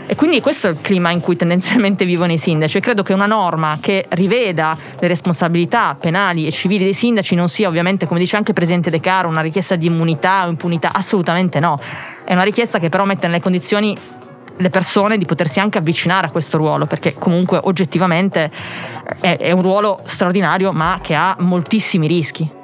E 0.05 0.15
quindi 0.15 0.41
questo 0.41 0.67
è 0.67 0.71
il 0.71 0.79
clima 0.81 1.11
in 1.11 1.21
cui 1.21 1.37
tendenzialmente 1.37 2.03
vivono 2.03 2.33
i 2.33 2.37
sindaci. 2.37 2.81
credo 2.81 3.03
che 3.03 3.13
una 3.13 3.25
norma 3.25 3.77
che 3.79 4.05
riveda 4.09 4.77
le 4.99 5.07
responsabilità 5.07 5.95
penali 5.97 6.45
e 6.45 6.51
civili 6.51 6.83
dei 6.83 6.93
sindaci 6.93 7.35
non 7.35 7.47
sia 7.47 7.69
ovviamente, 7.69 8.05
come 8.05 8.19
dice 8.19 8.35
anche 8.35 8.49
il 8.49 8.55
Presidente 8.55 8.89
De 8.89 8.99
Caro, 8.99 9.29
una 9.29 9.39
richiesta 9.39 9.77
di 9.77 9.85
immunità 9.85 10.45
o 10.45 10.49
impunità. 10.49 10.91
Assolutamente 10.91 11.61
no. 11.61 11.79
È 12.25 12.33
una 12.33 12.43
richiesta 12.43 12.79
che 12.79 12.89
però 12.89 13.05
mette 13.05 13.27
nelle 13.27 13.39
condizioni 13.39 13.97
le 14.57 14.69
persone 14.69 15.17
di 15.17 15.25
potersi 15.25 15.59
anche 15.59 15.77
avvicinare 15.77 16.27
a 16.27 16.29
questo 16.31 16.57
ruolo, 16.57 16.85
perché 16.85 17.13
comunque 17.13 17.59
oggettivamente 17.61 18.51
è, 19.19 19.37
è 19.37 19.51
un 19.51 19.61
ruolo 19.61 19.99
straordinario 20.05 20.71
ma 20.71 20.99
che 21.01 21.15
ha 21.15 21.35
moltissimi 21.39 22.07
rischi. 22.07 22.56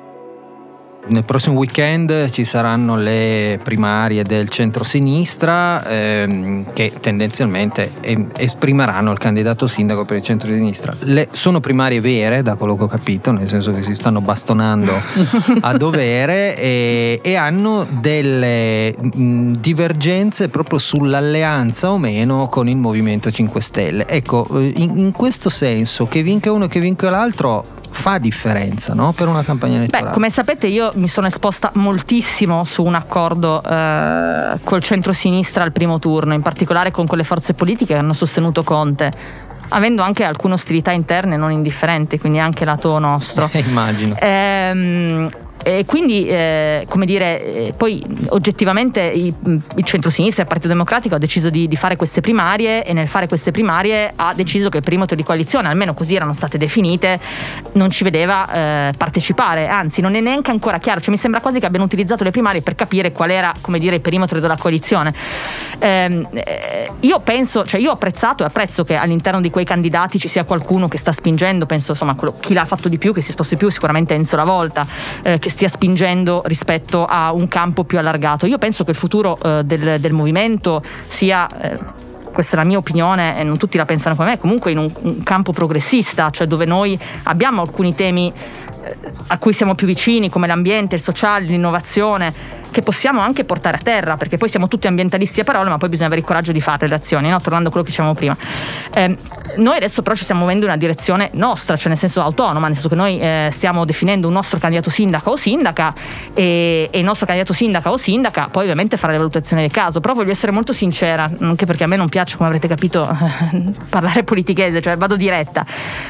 Nel 1.05 1.25
prossimo 1.25 1.57
weekend 1.57 2.29
ci 2.29 2.45
saranno 2.45 2.95
le 2.95 3.59
primarie 3.61 4.23
del 4.23 4.47
centro-sinistra 4.47 5.85
ehm, 5.85 6.71
che 6.71 6.93
tendenzialmente 7.01 7.91
esprimeranno 8.37 9.11
il 9.11 9.17
candidato 9.17 9.67
sindaco 9.67 10.05
per 10.05 10.17
il 10.17 10.21
centro-sinistra. 10.21 10.95
Le, 10.99 11.27
sono 11.31 11.59
primarie 11.59 11.99
vere, 11.99 12.41
da 12.41 12.55
quello 12.55 12.77
che 12.77 12.83
ho 12.83 12.87
capito, 12.87 13.31
nel 13.31 13.49
senso 13.49 13.73
che 13.73 13.83
si 13.83 13.93
stanno 13.95 14.21
bastonando 14.21 14.93
a 15.59 15.75
dovere 15.75 16.57
e, 16.57 17.19
e 17.21 17.35
hanno 17.35 17.85
delle 17.99 18.95
mh, 18.97 19.55
divergenze 19.59 20.47
proprio 20.47 20.77
sull'alleanza 20.77 21.91
o 21.91 21.97
meno 21.97 22.47
con 22.47 22.69
il 22.69 22.77
Movimento 22.77 23.29
5 23.29 23.61
Stelle. 23.61 24.07
Ecco, 24.07 24.47
eh, 24.57 24.71
in, 24.77 24.97
in 24.97 25.11
questo 25.11 25.49
senso, 25.49 26.07
che 26.07 26.23
vinca 26.23 26.49
uno 26.49 26.65
e 26.65 26.67
che 26.69 26.79
vinca 26.79 27.09
l'altro, 27.09 27.81
fa 27.93 28.17
differenza 28.17 28.93
no? 28.93 29.13
per 29.13 29.27
una 29.27 29.43
campagna 29.43 29.77
elettorale? 29.77 30.07
Beh, 30.07 30.13
come 30.13 30.29
sapete 30.29 30.67
io 30.67 30.91
mi 30.95 31.07
sono 31.07 31.27
esposta 31.27 31.71
moltissimo 31.75 32.65
su 32.65 32.83
un 32.83 32.95
accordo 32.95 33.63
eh, 33.63 34.59
col 34.63 34.81
centro-sinistra 34.81 35.63
al 35.63 35.71
primo 35.71 35.99
turno, 35.99 36.33
in 36.33 36.41
particolare 36.41 36.91
con 36.91 37.07
quelle 37.07 37.23
forze 37.23 37.53
politiche 37.53 37.93
che 37.93 37.99
hanno 37.99 38.13
sostenuto 38.13 38.63
Conte 38.63 39.11
avendo 39.69 40.03
anche 40.03 40.23
alcune 40.23 40.53
ostilità 40.53 40.91
interne 40.91 41.35
non 41.35 41.51
indifferenti, 41.51 42.19
quindi 42.19 42.39
anche 42.39 42.63
lato 42.65 42.99
nostro. 42.99 43.49
Immagino. 43.53 44.15
Ehm, 44.19 45.29
e 45.63 45.85
quindi, 45.85 46.27
eh, 46.27 46.85
come 46.89 47.05
dire, 47.05 47.67
eh, 47.67 47.73
poi 47.75 48.03
oggettivamente 48.29 49.01
il, 49.01 49.33
il 49.75 49.83
centro-sinistra 49.83 50.41
e 50.41 50.43
il 50.43 50.49
Partito 50.49 50.67
Democratico 50.67 51.15
ha 51.15 51.17
deciso 51.17 51.49
di, 51.49 51.67
di, 51.67 51.75
fare 51.77 51.95
queste 51.95 52.21
primarie 52.21 52.83
e 52.83 52.91
nel 52.93 53.07
fare 53.07 53.27
queste 53.27 53.51
primarie 53.51 54.11
ha 54.15 54.33
deciso 54.33 54.69
che 54.69 54.77
il 54.77 54.83
perimetro 54.83 55.15
di 55.15 55.23
coalizione, 55.23 55.69
almeno 55.69 55.93
così 55.93 56.15
erano 56.15 56.33
state 56.33 56.57
definite, 56.57 57.19
non 57.73 57.89
ci 57.89 58.03
vedeva 58.03 58.89
eh, 58.89 58.93
partecipare, 58.97 59.67
anzi 59.67 60.01
non 60.01 60.15
è 60.15 60.19
neanche 60.19 60.51
ancora 60.51 60.79
chiaro, 60.79 60.99
cioè 60.99 61.11
mi 61.11 61.17
sembra 61.17 61.39
quasi 61.39 61.59
che 61.59 61.65
abbiano 61.65 61.85
utilizzato 61.85 62.23
le 62.23 62.31
primarie 62.31 62.61
per 62.61 62.75
capire 62.75 63.11
qual 63.11 63.31
era, 63.31 63.53
come 63.61 63.79
dire, 63.79 63.95
il 63.95 64.01
perimetro 64.01 64.39
della 64.39 64.57
coalizione. 64.57 65.13
Ehm, 65.79 66.27
eh, 66.33 66.91
io 66.99 67.19
penso, 67.21 67.65
cioè 67.65 67.79
io 67.79 67.89
ho 67.89 67.93
apprezzato 67.93 68.43
e 68.43 68.47
apprezzo 68.47 68.83
che 68.83 68.95
all'interno 68.95 69.39
di 69.39 69.49
quei 69.49 69.65
candidati 69.65 70.19
ci 70.19 70.27
sia 70.27 70.43
qualcuno 70.43 70.89
che 70.89 70.97
sta 70.97 71.11
spingendo, 71.13 71.65
penso 71.65 71.91
insomma 71.91 72.15
quello, 72.15 72.35
chi 72.39 72.53
l'ha 72.53 72.65
fatto 72.65 72.89
di 72.89 72.97
più, 72.97 73.13
che 73.13 73.21
si 73.21 73.31
sposta 73.31 73.55
di 73.55 73.59
più, 73.59 73.69
sicuramente 73.69 74.13
Enzo 74.13 74.35
La 74.35 74.43
Volta, 74.43 74.85
eh, 75.23 75.39
che 75.39 75.49
stia 75.53 75.67
spingendo 75.67 76.41
rispetto 76.45 77.05
a 77.05 77.31
un 77.31 77.47
campo 77.47 77.83
più 77.83 77.99
allargato. 77.99 78.47
Io 78.47 78.57
penso 78.57 78.83
che 78.83 78.91
il 78.91 78.97
futuro 78.97 79.37
eh, 79.39 79.63
del, 79.63 79.99
del, 79.99 80.11
movimento 80.11 80.81
sia 81.07 81.47
eh, 81.47 81.79
questa 82.33 82.55
è 82.55 82.57
la 82.57 82.65
mia 82.65 82.77
opinione 82.77 83.39
e 83.39 83.43
non 83.43 83.57
tutti 83.57 83.77
la 83.77 83.85
pensano 83.85 84.15
come 84.15 84.31
me, 84.31 84.37
comunque 84.37 84.71
in 84.71 84.79
un, 84.79 84.91
un, 85.01 85.23
campo 85.23 85.53
progressista, 85.53 86.29
cioè 86.31 86.47
dove 86.47 86.65
noi 86.65 86.99
abbiamo 87.23 87.61
alcuni 87.61 87.93
temi 87.93 88.33
eh, 88.83 88.95
a 89.27 89.37
cui 89.37 89.53
siamo 89.53 89.75
più 89.75 89.87
vicini, 89.87 90.29
come 90.29 90.47
l'ambiente, 90.47 90.95
il 90.95 91.01
sociale, 91.01 91.45
l'innovazione, 91.45 92.61
che 92.73 92.81
possiamo 92.81 93.21
anche 93.21 93.45
portare 93.45 93.77
a 93.77 93.79
terra, 93.81 94.17
perché 94.17 94.37
poi 94.37 94.49
siamo 94.49 94.67
tutti 94.67 94.87
ambientalisti 94.87 95.39
a 95.39 95.43
parole, 95.45 95.69
ma 95.69 95.77
poi 95.77 95.87
bisogna 95.87 96.07
avere 96.07 96.21
il 96.21 96.27
coraggio 96.27 96.51
di 96.51 96.59
fare 96.59 96.89
le 96.89 96.95
azioni, 96.95 97.29
no? 97.29 97.39
tornando 97.39 97.69
a 97.69 97.71
quello 97.71 97.85
che 97.85 97.91
dicevamo 97.91 98.15
prima. 98.15 98.35
Eh, 98.93 99.15
noi 99.57 99.77
adesso 99.77 100.01
però 100.01 100.15
ci 100.15 100.23
stiamo 100.23 100.41
muovendo 100.41 100.65
in 100.65 100.71
una 100.71 100.79
direzione 100.79 101.29
nostra, 101.33 101.77
cioè 101.77 101.89
nel 101.89 101.97
senso 101.97 102.21
autonoma, 102.21 102.65
nel 102.65 102.73
senso 102.73 102.89
che 102.89 102.95
noi 102.95 103.19
eh, 103.19 103.49
stiamo 103.51 103.85
definendo 103.85 104.27
un 104.27 104.33
nostro 104.33 104.59
candidato 104.59 104.89
sindaco 104.89 105.31
o 105.31 105.35
sindaca 105.37 105.93
e, 106.33 106.89
e, 106.91 106.97
il 106.97 107.05
nostro 107.05 107.25
candidato 107.25 107.53
sindaca 107.53 107.91
o 107.91 107.97
sindaca 107.97 108.47
poi 108.51 108.63
ovviamente 108.63 108.97
farà 108.97 109.13
le 109.13 109.19
valutazioni 109.19 109.61
del 109.61 109.71
caso, 109.71 110.01
però 110.01 110.15
voglio 110.15 110.31
essere 110.31 110.51
molto 110.51 110.73
sincera, 110.73 111.29
anche 111.39 111.65
perché 111.65 111.83
a 111.83 111.87
me 111.87 111.95
non 111.95 112.09
piace, 112.09 112.22
come 112.35 112.47
avrete 112.49 112.67
capito, 112.67 113.07
parlare 113.89 114.23
politichese, 114.23 114.81
cioè 114.81 114.97
vado 114.97 115.15
diretta. 115.15 115.65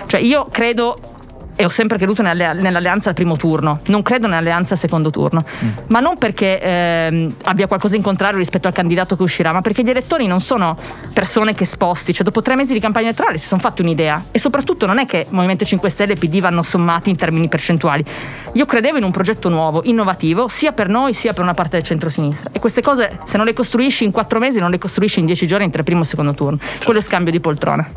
Cioè 0.05 0.19
io 0.19 0.47
credo 0.51 0.97
e 1.55 1.65
ho 1.65 1.69
sempre 1.69 1.97
creduto 1.97 2.21
nell'alleanza 2.21 3.09
al 3.09 3.15
primo 3.15 3.35
turno, 3.35 3.79
non 3.87 4.01
credo 4.01 4.27
nell'alleanza 4.27 4.73
al 4.73 4.79
secondo 4.79 5.09
turno, 5.09 5.43
mm. 5.63 5.69
ma 5.87 5.99
non 5.99 6.17
perché 6.17 6.59
eh, 6.59 7.33
abbia 7.43 7.67
qualcosa 7.67 7.95
in 7.95 8.01
contrario 8.01 8.37
rispetto 8.37 8.67
al 8.67 8.73
candidato 8.73 9.15
che 9.15 9.23
uscirà, 9.23 9.51
ma 9.51 9.61
perché 9.61 9.83
gli 9.83 9.89
elettori 9.89 10.27
non 10.27 10.41
sono 10.41 10.77
persone 11.13 11.53
che 11.53 11.65
sposti, 11.65 12.13
cioè 12.13 12.23
dopo 12.23 12.41
tre 12.41 12.55
mesi 12.55 12.73
di 12.73 12.79
campagna 12.79 13.07
elettorale 13.07 13.37
si 13.37 13.47
sono 13.47 13.61
fatti 13.61 13.81
un'idea. 13.81 14.25
E 14.31 14.39
soprattutto 14.39 14.85
non 14.85 14.99
è 14.99 15.05
che 15.05 15.27
Movimento 15.29 15.65
5 15.65 15.89
Stelle 15.89 16.13
e 16.13 16.15
PD 16.15 16.39
vanno 16.39 16.63
sommati 16.63 17.09
in 17.09 17.15
termini 17.15 17.47
percentuali. 17.47 18.03
Io 18.53 18.65
credevo 18.65 18.97
in 18.97 19.03
un 19.03 19.11
progetto 19.11 19.49
nuovo, 19.49 19.81
innovativo, 19.83 20.47
sia 20.47 20.71
per 20.71 20.87
noi 20.89 21.13
sia 21.13 21.33
per 21.33 21.43
una 21.43 21.53
parte 21.53 21.77
del 21.77 21.85
centro-sinistra. 21.85 22.49
E 22.51 22.59
queste 22.59 22.81
cose 22.81 23.19
se 23.25 23.37
non 23.37 23.45
le 23.45 23.53
costruisci 23.53 24.03
in 24.03 24.11
quattro 24.11 24.39
mesi 24.39 24.59
non 24.59 24.69
le 24.69 24.77
costruisci 24.77 25.19
in 25.19 25.25
dieci 25.25 25.47
giorni 25.47 25.69
tra 25.69 25.83
primo 25.83 26.01
e 26.01 26.05
secondo 26.05 26.33
turno, 26.33 26.59
quello 26.83 26.99
è 26.99 27.01
scambio 27.01 27.31
di 27.31 27.39
poltrona. 27.39 27.89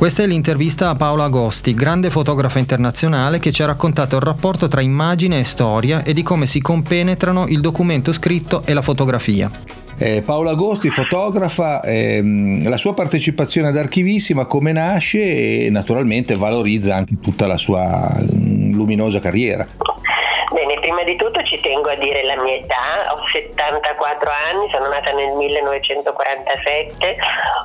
Questa 0.00 0.22
è 0.22 0.26
l'intervista 0.26 0.88
a 0.88 0.94
Paola 0.94 1.24
Agosti, 1.24 1.74
grande 1.74 2.08
fotografa 2.08 2.58
internazionale 2.58 3.38
che 3.38 3.52
ci 3.52 3.62
ha 3.62 3.66
raccontato 3.66 4.16
il 4.16 4.22
rapporto 4.22 4.66
tra 4.66 4.80
immagine 4.80 5.40
e 5.40 5.44
storia 5.44 6.02
e 6.04 6.14
di 6.14 6.22
come 6.22 6.46
si 6.46 6.58
compenetrano 6.62 7.46
il 7.48 7.60
documento 7.60 8.10
scritto 8.14 8.62
e 8.64 8.72
la 8.72 8.80
fotografia. 8.80 9.50
Eh, 9.98 10.22
Paola 10.22 10.52
Agosti, 10.52 10.88
fotografa, 10.88 11.82
ehm, 11.82 12.66
la 12.66 12.78
sua 12.78 12.94
partecipazione 12.94 13.68
ad 13.68 13.76
Archivissima 13.76 14.46
come 14.46 14.72
nasce 14.72 15.66
e 15.66 15.68
naturalmente 15.68 16.34
valorizza 16.34 16.96
anche 16.96 17.18
tutta 17.20 17.46
la 17.46 17.58
sua 17.58 18.18
mm, 18.22 18.72
luminosa 18.72 19.18
carriera. 19.18 19.68
Bene, 20.52 20.80
prima 20.80 21.04
di 21.04 21.14
tutto 21.14 21.40
ci 21.44 21.60
tengo 21.60 21.90
a 21.90 21.94
dire 21.94 22.24
la 22.24 22.34
mia 22.36 22.54
età, 22.54 23.12
ho 23.12 23.24
74 23.24 24.30
anni, 24.50 24.68
sono 24.72 24.88
nata 24.88 25.12
nel 25.12 25.32
1947, 25.34 27.16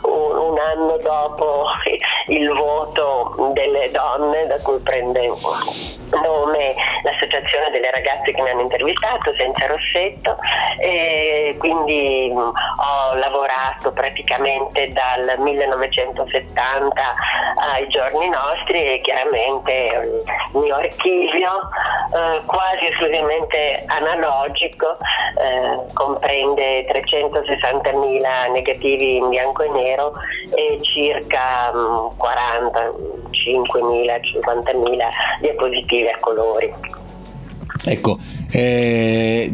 un, 0.04 0.38
un 0.38 0.60
anno 0.60 0.98
dopo 0.98 1.66
il 2.28 2.48
voto 2.52 3.52
delle 3.54 3.90
donne 3.90 4.46
da 4.46 4.60
cui 4.62 4.78
prende 4.80 5.32
nome 6.12 6.76
l'associazione 7.04 7.72
delle 7.72 7.90
ragazze 7.90 8.32
che 8.32 8.42
mi 8.42 8.50
hanno 8.50 8.62
intervistato, 8.62 9.34
Senza 9.34 9.66
Rossetto, 9.66 10.38
e 10.78 11.56
quindi 11.58 12.32
ho 12.86 13.16
lavorato 13.16 13.92
praticamente 13.92 14.92
dal 14.94 15.40
1970 15.40 17.02
ai 17.74 17.88
giorni 17.88 18.30
nostri 18.30 18.78
e 18.78 19.02
chiaramente 19.02 20.24
il 20.54 20.60
mio 20.60 20.76
archivio 20.76 21.70
eh, 22.14 22.42
quasi 22.46 22.88
esclusivamente 22.90 23.84
analogico 23.88 24.98
eh, 24.98 25.94
comprende 25.94 26.86
360.000 26.88 28.52
negativi 28.52 29.18
in 29.18 29.30
bianco 29.30 29.64
e 29.64 29.70
nero 29.70 30.14
e 30.56 30.80
circa 30.82 31.72
mh, 31.74 32.18
40, 32.18 32.92
5.000, 33.32 34.20
50.000 34.42 35.10
diapositive 35.42 36.12
a 36.12 36.20
colori. 36.20 36.74
Ecco, 37.88 38.18
eh, 38.52 39.48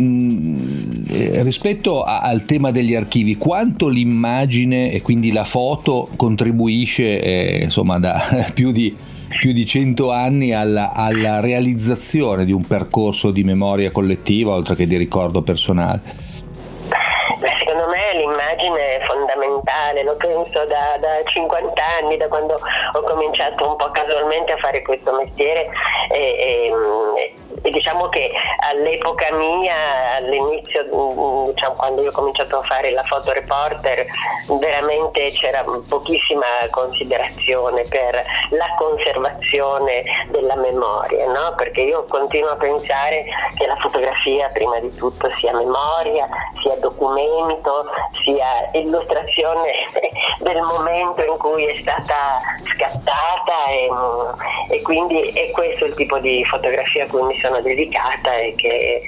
rispetto 1.43 2.03
a, 2.03 2.19
al 2.19 2.45
tema 2.45 2.71
degli 2.71 2.95
archivi, 2.95 3.37
quanto 3.37 3.87
l'immagine 3.87 4.91
e 4.91 5.01
quindi 5.01 5.31
la 5.31 5.43
foto 5.43 6.09
contribuisce 6.15 7.21
eh, 7.21 7.59
insomma 7.63 7.99
da 7.99 8.21
più 8.53 8.71
di, 8.71 8.95
più 9.39 9.51
di 9.51 9.65
100 9.65 10.11
anni 10.11 10.53
alla, 10.53 10.91
alla 10.93 11.39
realizzazione 11.39 12.45
di 12.45 12.51
un 12.51 12.65
percorso 12.65 13.31
di 13.31 13.43
memoria 13.43 13.91
collettiva 13.91 14.53
oltre 14.53 14.75
che 14.75 14.87
di 14.87 14.97
ricordo 14.97 15.41
personale? 15.41 16.29
secondo 17.57 17.87
me 17.87 18.17
l'immagine 18.17 18.97
è 18.97 19.05
fondamentale, 19.05 20.03
lo 20.03 20.15
penso 20.15 20.65
da, 20.65 20.97
da, 20.99 21.23
50 21.23 21.81
anni, 22.01 22.17
da 22.17 22.27
quando 22.27 22.53
ho 22.55 23.01
cominciato 23.01 23.67
un 23.67 23.75
po' 23.77 23.89
casualmente 23.91 24.51
a 24.51 24.57
fare 24.57 24.81
questo 24.81 25.15
mestiere 25.15 25.69
e, 26.11 26.17
e, 26.17 26.71
e 27.17 27.33
diciamo 27.69 28.07
che 28.09 28.31
all'epoca 28.69 29.31
mia, 29.33 30.15
all'inizio, 30.17 30.83
diciamo, 31.51 31.75
quando 31.75 32.01
io 32.01 32.09
ho 32.09 32.13
cominciato 32.13 32.57
a 32.57 32.61
fare 32.61 32.91
la 32.91 33.03
fotoreporter, 33.03 34.05
veramente 34.59 35.29
c'era 35.31 35.63
pochissima 35.87 36.45
considerazione 36.69 37.85
per 37.89 38.23
la 38.49 38.73
conservazione 38.77 40.03
della 40.29 40.55
memoria, 40.55 41.27
no? 41.27 41.53
perché 41.55 41.81
io 41.81 42.05
continuo 42.05 42.51
a 42.51 42.55
pensare 42.55 43.25
che 43.55 43.67
la 43.67 43.75
fotografia 43.75 44.49
prima 44.49 44.79
di 44.79 44.93
tutto 44.95 45.29
sia 45.29 45.55
memoria, 45.55 46.27
sia 46.61 46.75
documento, 46.77 47.85
sia 48.23 48.69
illustrazione 48.73 49.71
del 50.41 50.59
momento 50.61 51.23
in 51.23 51.37
cui 51.37 51.65
è 51.65 51.79
stata 51.81 52.39
scattata 52.63 53.65
e, 53.69 53.89
e 54.69 54.81
quindi 54.81 55.21
è 55.29 55.51
questo 55.51 55.85
il 55.85 55.95
tipo 55.95 56.17
di 56.19 56.43
fotografia 56.45 57.05
a 57.05 57.07
cui 57.07 57.21
mi 57.23 57.37
sono 57.37 57.50
dedicata 57.59 58.37
e 58.37 58.53
che 58.55 59.01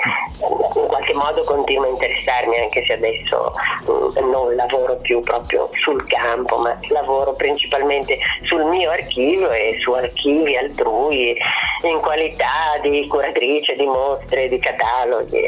in 0.44 0.88
qualche 0.88 1.14
modo 1.14 1.44
continua 1.44 1.86
a 1.86 1.90
interessarmi 1.90 2.58
anche 2.58 2.84
se 2.86 2.94
adesso 2.94 3.54
mm, 3.90 4.30
non 4.30 4.56
lavoro 4.56 4.98
più 4.98 5.22
proprio 5.22 5.70
sul 5.74 6.06
campo 6.08 6.58
ma 6.58 6.78
lavoro 6.90 7.34
principalmente 7.34 8.18
sul 8.44 8.66
mio 8.66 8.90
archivio 8.90 9.52
e 9.52 9.78
su 9.80 9.92
archivi 9.92 10.58
altrui 10.58 11.36
in 11.84 12.00
qualità 12.02 12.80
di 12.82 13.06
curatrice 13.08 13.76
di 13.76 13.86
mostre, 13.86 14.50
di 14.50 14.60
cataloghi. 14.60 15.42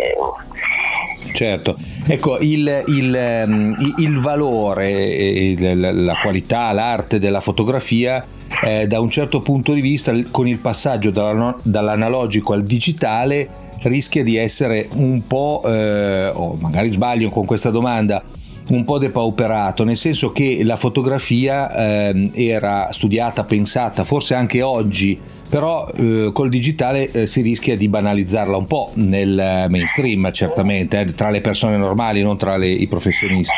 Certo, 1.33 1.75
ecco 2.07 2.37
il, 2.39 2.83
il, 2.87 3.15
ehm, 3.15 3.75
il 3.97 4.19
valore, 4.19 5.55
la 5.57 6.17
qualità, 6.21 6.71
l'arte 6.71 7.19
della 7.19 7.41
fotografia 7.41 8.25
eh, 8.65 8.87
da 8.87 8.99
un 8.99 9.11
certo 9.11 9.41
punto 9.41 9.73
di 9.73 9.81
vista 9.81 10.11
con 10.31 10.47
il 10.47 10.57
passaggio 10.57 11.11
dall'analogico 11.11 12.53
al 12.53 12.63
digitale 12.63 13.47
rischia 13.83 14.23
di 14.23 14.37
essere 14.37 14.87
un 14.93 15.27
po', 15.27 15.61
eh, 15.63 16.31
o 16.33 16.57
magari 16.59 16.91
sbaglio 16.91 17.29
con 17.29 17.45
questa 17.45 17.69
domanda, 17.69 18.23
un 18.69 18.83
po' 18.83 18.97
depauperato, 18.97 19.83
nel 19.83 19.97
senso 19.97 20.31
che 20.31 20.61
la 20.63 20.77
fotografia 20.77 22.09
eh, 22.09 22.31
era 22.33 22.91
studiata, 22.91 23.43
pensata, 23.43 24.03
forse 24.03 24.33
anche 24.33 24.63
oggi, 24.63 25.19
però 25.47 25.87
eh, 25.95 26.31
col 26.33 26.49
digitale 26.49 27.11
eh, 27.11 27.27
si 27.27 27.41
rischia 27.41 27.77
di 27.77 27.87
banalizzarla 27.87 28.57
un 28.57 28.65
po' 28.65 28.89
nel 28.95 29.67
mainstream, 29.69 30.31
certamente, 30.31 30.99
eh, 31.01 31.13
tra 31.13 31.29
le 31.29 31.41
persone 31.41 31.77
normali, 31.77 32.23
non 32.23 32.37
tra 32.39 32.57
le, 32.57 32.67
i 32.67 32.87
professionisti. 32.87 33.53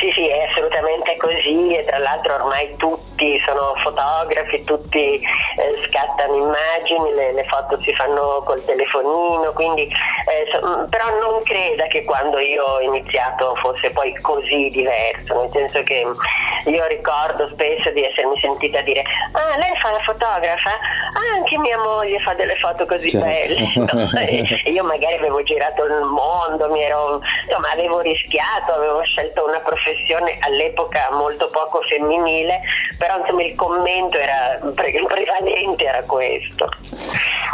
Sì, 0.00 0.10
sì, 0.10 0.26
è 0.26 0.50
assolutamente 0.50 1.10
così 1.22 1.76
e 1.76 1.84
tra 1.84 1.98
l'altro 1.98 2.34
ormai 2.34 2.74
tutti 2.76 3.40
sono 3.46 3.74
fotografi, 3.76 4.64
tutti 4.64 5.14
eh, 5.14 5.88
scattano 5.88 6.34
immagini, 6.34 7.14
le, 7.14 7.32
le, 7.32 7.44
foto 7.44 7.80
si 7.82 7.94
fanno 7.94 8.42
col 8.44 8.64
telefonino, 8.64 9.52
quindi 9.52 9.82
eh, 9.82 10.50
so, 10.50 10.60
mm, 10.66 10.84
però 10.88 11.06
non 11.20 11.42
creda 11.44 11.86
che 11.86 12.02
quando 12.02 12.38
io 12.38 12.64
ho 12.64 12.80
iniziato 12.80 13.54
fosse 13.54 13.90
poi 13.90 14.12
così 14.20 14.70
diverso, 14.70 15.40
nel 15.40 15.50
senso 15.52 15.82
che 15.84 16.04
io 16.64 16.86
ricordo 16.86 17.46
spesso 17.48 17.90
di 17.90 18.04
essermi 18.04 18.38
sentita 18.40 18.80
dire 18.80 19.02
ah 19.32 19.56
lei 19.58 19.76
fa 19.78 19.92
la 19.92 20.00
fotografa? 20.00 20.70
Ah, 20.70 21.36
anche 21.36 21.56
mia 21.58 21.78
moglie 21.78 22.18
fa 22.20 22.34
delle 22.34 22.56
foto 22.56 22.84
così 22.86 23.10
certo. 23.10 23.96
belle. 23.96 24.62
e 24.64 24.70
io 24.70 24.82
magari 24.82 25.14
avevo 25.14 25.42
girato 25.44 25.84
il 25.84 26.00
mondo, 26.02 26.68
mi 26.70 26.82
ero, 26.82 27.20
insomma 27.46 27.70
avevo 27.70 28.00
rischiato, 28.00 28.72
avevo 28.72 29.02
scelto 29.04 29.46
una 29.46 29.60
professione 29.60 30.38
all'epoca 30.40 31.10
molto 31.12 31.48
poco 31.50 31.80
femminile, 31.88 32.60
però 32.98 33.18
insomma 33.20 33.42
il 33.42 33.54
commento 33.54 34.16
era 34.18 34.58
prevalente 34.74 35.84
era 35.84 36.02
questo. 36.02 36.68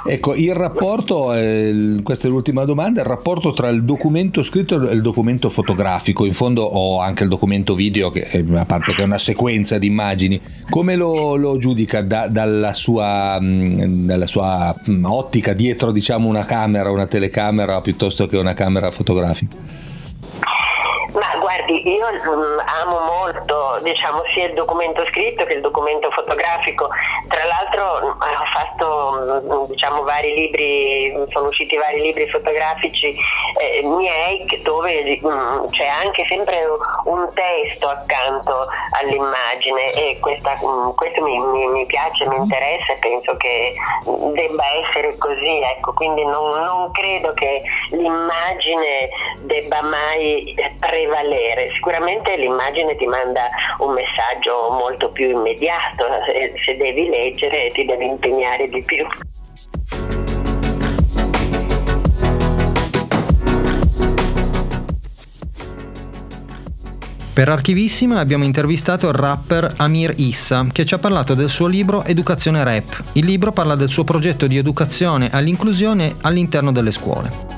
Ecco, 0.06 0.34
il 0.34 0.54
rapporto, 0.54 1.34
eh, 1.34 2.00
questa 2.02 2.28
è 2.28 2.30
l'ultima 2.30 2.64
domanda, 2.64 3.00
il 3.00 3.06
rapporto 3.06 3.52
tra 3.52 3.68
il 3.68 3.84
documento 3.84 4.42
scritto 4.42 4.88
e 4.88 4.94
il 4.94 5.02
documento 5.02 5.50
fotografico, 5.50 6.24
in 6.24 6.32
fondo 6.32 6.62
ho 6.62 7.00
anche 7.00 7.24
il 7.24 7.28
documento 7.28 7.74
video, 7.74 8.08
che, 8.10 8.44
a 8.54 8.64
parte 8.64 8.94
che 8.94 9.02
è 9.02 9.04
una 9.04 9.18
sequenza 9.18 9.76
di 9.76 9.86
immagini, 9.86 10.40
come 10.70 10.96
lo, 10.96 11.34
lo 11.34 11.58
giudica 11.58 12.00
da, 12.02 12.28
dalla, 12.28 12.72
sua, 12.72 13.38
mm, 13.40 14.06
dalla, 14.06 14.26
sua, 14.26 14.74
mm, 14.88 15.04
ottica 15.04 15.52
dietro 15.52 15.90
diciamo 15.90 16.28
una 16.28 16.44
camera, 16.44 16.90
una 16.90 17.06
telecamera 17.06 17.80
piuttosto 17.80 18.26
che 18.26 18.36
una 18.36 18.54
camera 18.54 18.90
fotografica? 18.90 19.56
Guardi, 21.58 21.88
io 21.90 22.06
mm, 22.06 22.58
amo 22.82 23.00
molto 23.00 23.78
diciamo, 23.82 24.22
sia 24.32 24.46
il 24.46 24.54
documento 24.54 25.04
scritto 25.06 25.44
che 25.44 25.54
il 25.54 25.60
documento 25.60 26.08
fotografico. 26.10 26.88
Tra 27.26 27.44
l'altro 27.44 28.06
mm, 28.06 28.20
ho 28.20 28.44
fatto 28.52 29.40
mm, 29.42 29.70
diciamo, 29.70 30.02
vari 30.04 30.34
libri, 30.34 31.12
sono 31.30 31.48
usciti 31.48 31.76
vari 31.76 32.00
libri 32.00 32.28
fotografici 32.28 33.16
eh, 33.60 33.82
miei 33.82 34.46
dove 34.62 35.18
mh, 35.20 35.70
c'è 35.70 35.86
anche 35.86 36.24
sempre 36.28 36.64
un 37.04 37.28
testo 37.34 37.88
accanto 37.88 38.66
all'immagine 39.00 39.92
e 39.94 40.18
questa, 40.20 40.52
mh, 40.52 40.94
questo 40.94 41.22
mi, 41.22 41.38
mi, 41.38 41.66
mi, 41.68 41.86
piace, 41.86 42.26
mi 42.28 42.36
interessa 42.36 42.92
e 42.92 42.98
penso 43.00 43.36
che 43.36 43.74
debba 44.32 44.64
essere 44.86 45.16
così. 45.18 45.60
Ecco, 45.60 45.92
quindi 45.92 46.24
non, 46.24 46.62
non 46.62 46.90
credo 46.92 47.32
che 47.34 47.62
l'immagine 47.90 49.08
debba 49.40 49.82
mai 49.82 50.54
prevalere 50.78 51.47
vedere. 51.48 51.70
Sicuramente 51.74 52.36
l'immagine 52.36 52.96
ti 52.96 53.06
manda 53.06 53.48
un 53.78 53.92
messaggio 53.92 54.70
molto 54.70 55.10
più 55.10 55.30
immediato, 55.30 56.04
se 56.64 56.76
devi 56.76 57.08
leggere 57.08 57.70
ti 57.72 57.84
devi 57.84 58.06
impegnare 58.06 58.68
di 58.68 58.82
più. 58.82 59.06
Per 67.32 67.48
Archivissima 67.48 68.18
abbiamo 68.18 68.42
intervistato 68.42 69.06
il 69.06 69.14
rapper 69.14 69.74
Amir 69.76 70.12
Issa 70.16 70.66
che 70.72 70.84
ci 70.84 70.94
ha 70.94 70.98
parlato 70.98 71.34
del 71.34 71.48
suo 71.48 71.68
libro 71.68 72.02
Educazione 72.02 72.64
Rap. 72.64 73.04
Il 73.12 73.26
libro 73.26 73.52
parla 73.52 73.76
del 73.76 73.88
suo 73.88 74.02
progetto 74.02 74.48
di 74.48 74.56
educazione 74.56 75.30
all'inclusione 75.30 76.16
all'interno 76.22 76.72
delle 76.72 76.90
scuole. 76.90 77.57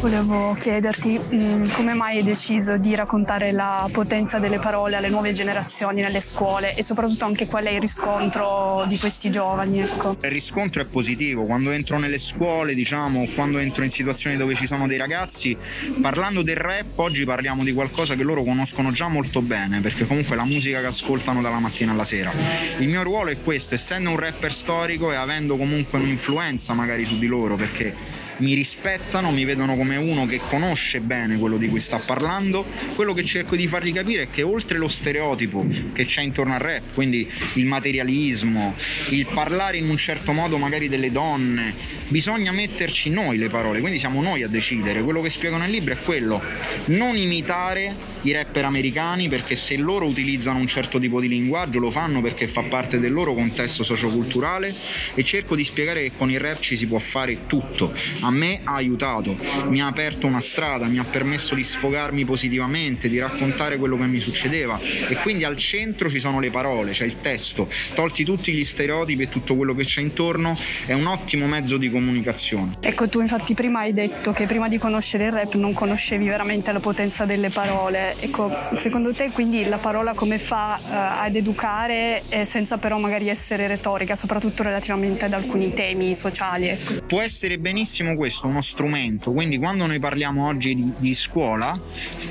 Volevo 0.00 0.54
chiederti 0.54 1.18
mh, 1.18 1.36
mm, 1.36 1.64
come 1.72 1.92
mai 1.92 2.18
hai 2.18 2.22
deciso 2.22 2.76
di 2.76 2.94
raccontare 2.94 3.50
la 3.50 3.88
potenza 3.90 4.38
delle 4.38 4.60
parole 4.60 4.94
alle 4.94 5.08
nuove 5.08 5.32
generazioni 5.32 6.00
nelle 6.00 6.20
scuole 6.20 6.76
e 6.76 6.84
soprattutto 6.84 7.24
anche 7.24 7.46
qual 7.46 7.64
è 7.64 7.70
il 7.70 7.80
riscontro 7.80 8.84
di 8.86 8.96
questi 8.96 9.28
giovani. 9.28 9.80
Ecco. 9.80 10.16
Il 10.22 10.30
riscontro 10.30 10.82
è 10.82 10.84
positivo, 10.84 11.42
quando 11.46 11.72
entro 11.72 11.98
nelle 11.98 12.18
scuole, 12.18 12.74
diciamo, 12.74 13.26
quando 13.34 13.58
entro 13.58 13.82
in 13.82 13.90
situazioni 13.90 14.36
dove 14.36 14.54
ci 14.54 14.66
sono 14.66 14.86
dei 14.86 14.98
ragazzi, 14.98 15.56
parlando 16.00 16.42
del 16.42 16.56
rap 16.56 16.96
oggi 16.96 17.24
parliamo 17.24 17.64
di 17.64 17.72
qualcosa 17.72 18.14
che 18.14 18.22
loro 18.22 18.44
conoscono 18.44 18.92
già 18.92 19.08
molto 19.08 19.42
bene, 19.42 19.80
perché 19.80 20.06
comunque 20.06 20.36
è 20.36 20.38
la 20.38 20.44
musica 20.44 20.78
che 20.78 20.86
ascoltano 20.86 21.42
dalla 21.42 21.58
mattina 21.58 21.90
alla 21.90 22.04
sera. 22.04 22.30
Il 22.78 22.86
mio 22.86 23.02
ruolo 23.02 23.30
è 23.30 23.40
questo, 23.42 23.74
essendo 23.74 24.10
un 24.10 24.16
rapper 24.16 24.52
storico 24.52 25.10
e 25.10 25.16
avendo 25.16 25.56
comunque 25.56 25.98
un'influenza 25.98 26.72
magari 26.72 27.04
su 27.04 27.18
di 27.18 27.26
loro, 27.26 27.56
perché 27.56 28.17
mi 28.38 28.54
rispettano, 28.54 29.30
mi 29.30 29.44
vedono 29.44 29.76
come 29.76 29.96
uno 29.96 30.26
che 30.26 30.38
conosce 30.38 31.00
bene 31.00 31.38
quello 31.38 31.56
di 31.56 31.68
cui 31.68 31.80
sta 31.80 31.98
parlando. 31.98 32.64
Quello 32.94 33.14
che 33.14 33.24
cerco 33.24 33.56
di 33.56 33.66
fargli 33.66 33.92
capire 33.92 34.22
è 34.22 34.28
che 34.30 34.42
oltre 34.42 34.78
lo 34.78 34.88
stereotipo 34.88 35.66
che 35.92 36.04
c'è 36.04 36.22
intorno 36.22 36.54
al 36.54 36.60
rap, 36.60 36.82
quindi 36.94 37.30
il 37.54 37.66
materialismo, 37.66 38.74
il 39.10 39.26
parlare 39.32 39.78
in 39.78 39.88
un 39.88 39.96
certo 39.96 40.32
modo 40.32 40.56
magari 40.58 40.88
delle 40.88 41.10
donne, 41.10 41.72
bisogna 42.08 42.52
metterci 42.52 43.10
noi 43.10 43.38
le 43.38 43.48
parole, 43.48 43.80
quindi 43.80 43.98
siamo 43.98 44.22
noi 44.22 44.42
a 44.42 44.48
decidere. 44.48 45.02
Quello 45.02 45.20
che 45.22 45.30
spiego 45.30 45.56
nel 45.56 45.70
libro 45.70 45.94
è 45.94 45.96
quello, 45.96 46.40
non 46.86 47.16
imitare 47.16 47.94
i 48.28 48.32
rapper 48.32 48.64
americani 48.64 49.28
perché 49.28 49.56
se 49.56 49.76
loro 49.76 50.06
utilizzano 50.06 50.58
un 50.58 50.66
certo 50.66 50.98
tipo 50.98 51.20
di 51.20 51.28
linguaggio 51.28 51.78
lo 51.78 51.90
fanno 51.90 52.20
perché 52.20 52.46
fa 52.46 52.62
parte 52.62 53.00
del 53.00 53.12
loro 53.12 53.32
contesto 53.32 53.82
socioculturale 53.84 54.74
e 55.14 55.24
cerco 55.24 55.56
di 55.56 55.64
spiegare 55.64 56.02
che 56.02 56.12
con 56.16 56.30
il 56.30 56.38
rap 56.38 56.60
ci 56.60 56.76
si 56.76 56.86
può 56.86 56.98
fare 56.98 57.46
tutto. 57.46 57.92
A 58.20 58.30
me 58.30 58.60
ha 58.64 58.74
aiutato, 58.74 59.36
mi 59.68 59.80
ha 59.80 59.86
aperto 59.86 60.26
una 60.26 60.40
strada, 60.40 60.86
mi 60.86 60.98
ha 60.98 61.04
permesso 61.04 61.54
di 61.54 61.64
sfogarmi 61.64 62.24
positivamente, 62.24 63.08
di 63.08 63.18
raccontare 63.18 63.78
quello 63.78 63.96
che 63.96 64.04
mi 64.04 64.18
succedeva 64.18 64.78
e 65.08 65.14
quindi 65.16 65.44
al 65.44 65.56
centro 65.56 66.10
ci 66.10 66.20
sono 66.20 66.40
le 66.40 66.50
parole, 66.50 66.92
c'è 66.92 67.04
il 67.04 67.20
testo, 67.20 67.68
tolti 67.94 68.24
tutti 68.24 68.52
gli 68.52 68.64
stereotipi 68.64 69.22
e 69.22 69.28
tutto 69.28 69.56
quello 69.56 69.74
che 69.74 69.84
c'è 69.84 70.00
intorno, 70.02 70.56
è 70.86 70.92
un 70.92 71.06
ottimo 71.06 71.46
mezzo 71.46 71.78
di 71.78 71.90
comunicazione. 71.90 72.72
Ecco, 72.80 73.08
tu 73.08 73.20
infatti 73.20 73.54
prima 73.54 73.80
hai 73.80 73.94
detto 73.94 74.32
che 74.32 74.46
prima 74.46 74.68
di 74.68 74.76
conoscere 74.76 75.26
il 75.26 75.32
rap 75.32 75.54
non 75.54 75.72
conoscevi 75.72 76.26
veramente 76.28 76.72
la 76.72 76.80
potenza 76.80 77.24
delle 77.24 77.48
parole. 77.48 78.16
Ecco, 78.20 78.50
secondo 78.74 79.12
te 79.12 79.30
quindi 79.30 79.64
la 79.66 79.78
parola 79.78 80.12
come 80.12 80.38
fa 80.38 80.78
uh, 80.82 81.22
ad 81.24 81.36
educare 81.36 82.22
eh, 82.28 82.44
senza 82.44 82.78
però 82.78 82.98
magari 82.98 83.28
essere 83.28 83.66
retorica, 83.68 84.16
soprattutto 84.16 84.64
relativamente 84.64 85.26
ad 85.26 85.32
alcuni 85.32 85.72
temi 85.72 86.14
sociali? 86.14 86.76
Può 87.06 87.20
essere 87.20 87.58
benissimo 87.58 88.14
questo 88.16 88.48
uno 88.48 88.60
strumento, 88.60 89.32
quindi 89.32 89.56
quando 89.58 89.86
noi 89.86 90.00
parliamo 90.00 90.46
oggi 90.46 90.74
di, 90.74 90.92
di 90.96 91.14
scuola, 91.14 91.78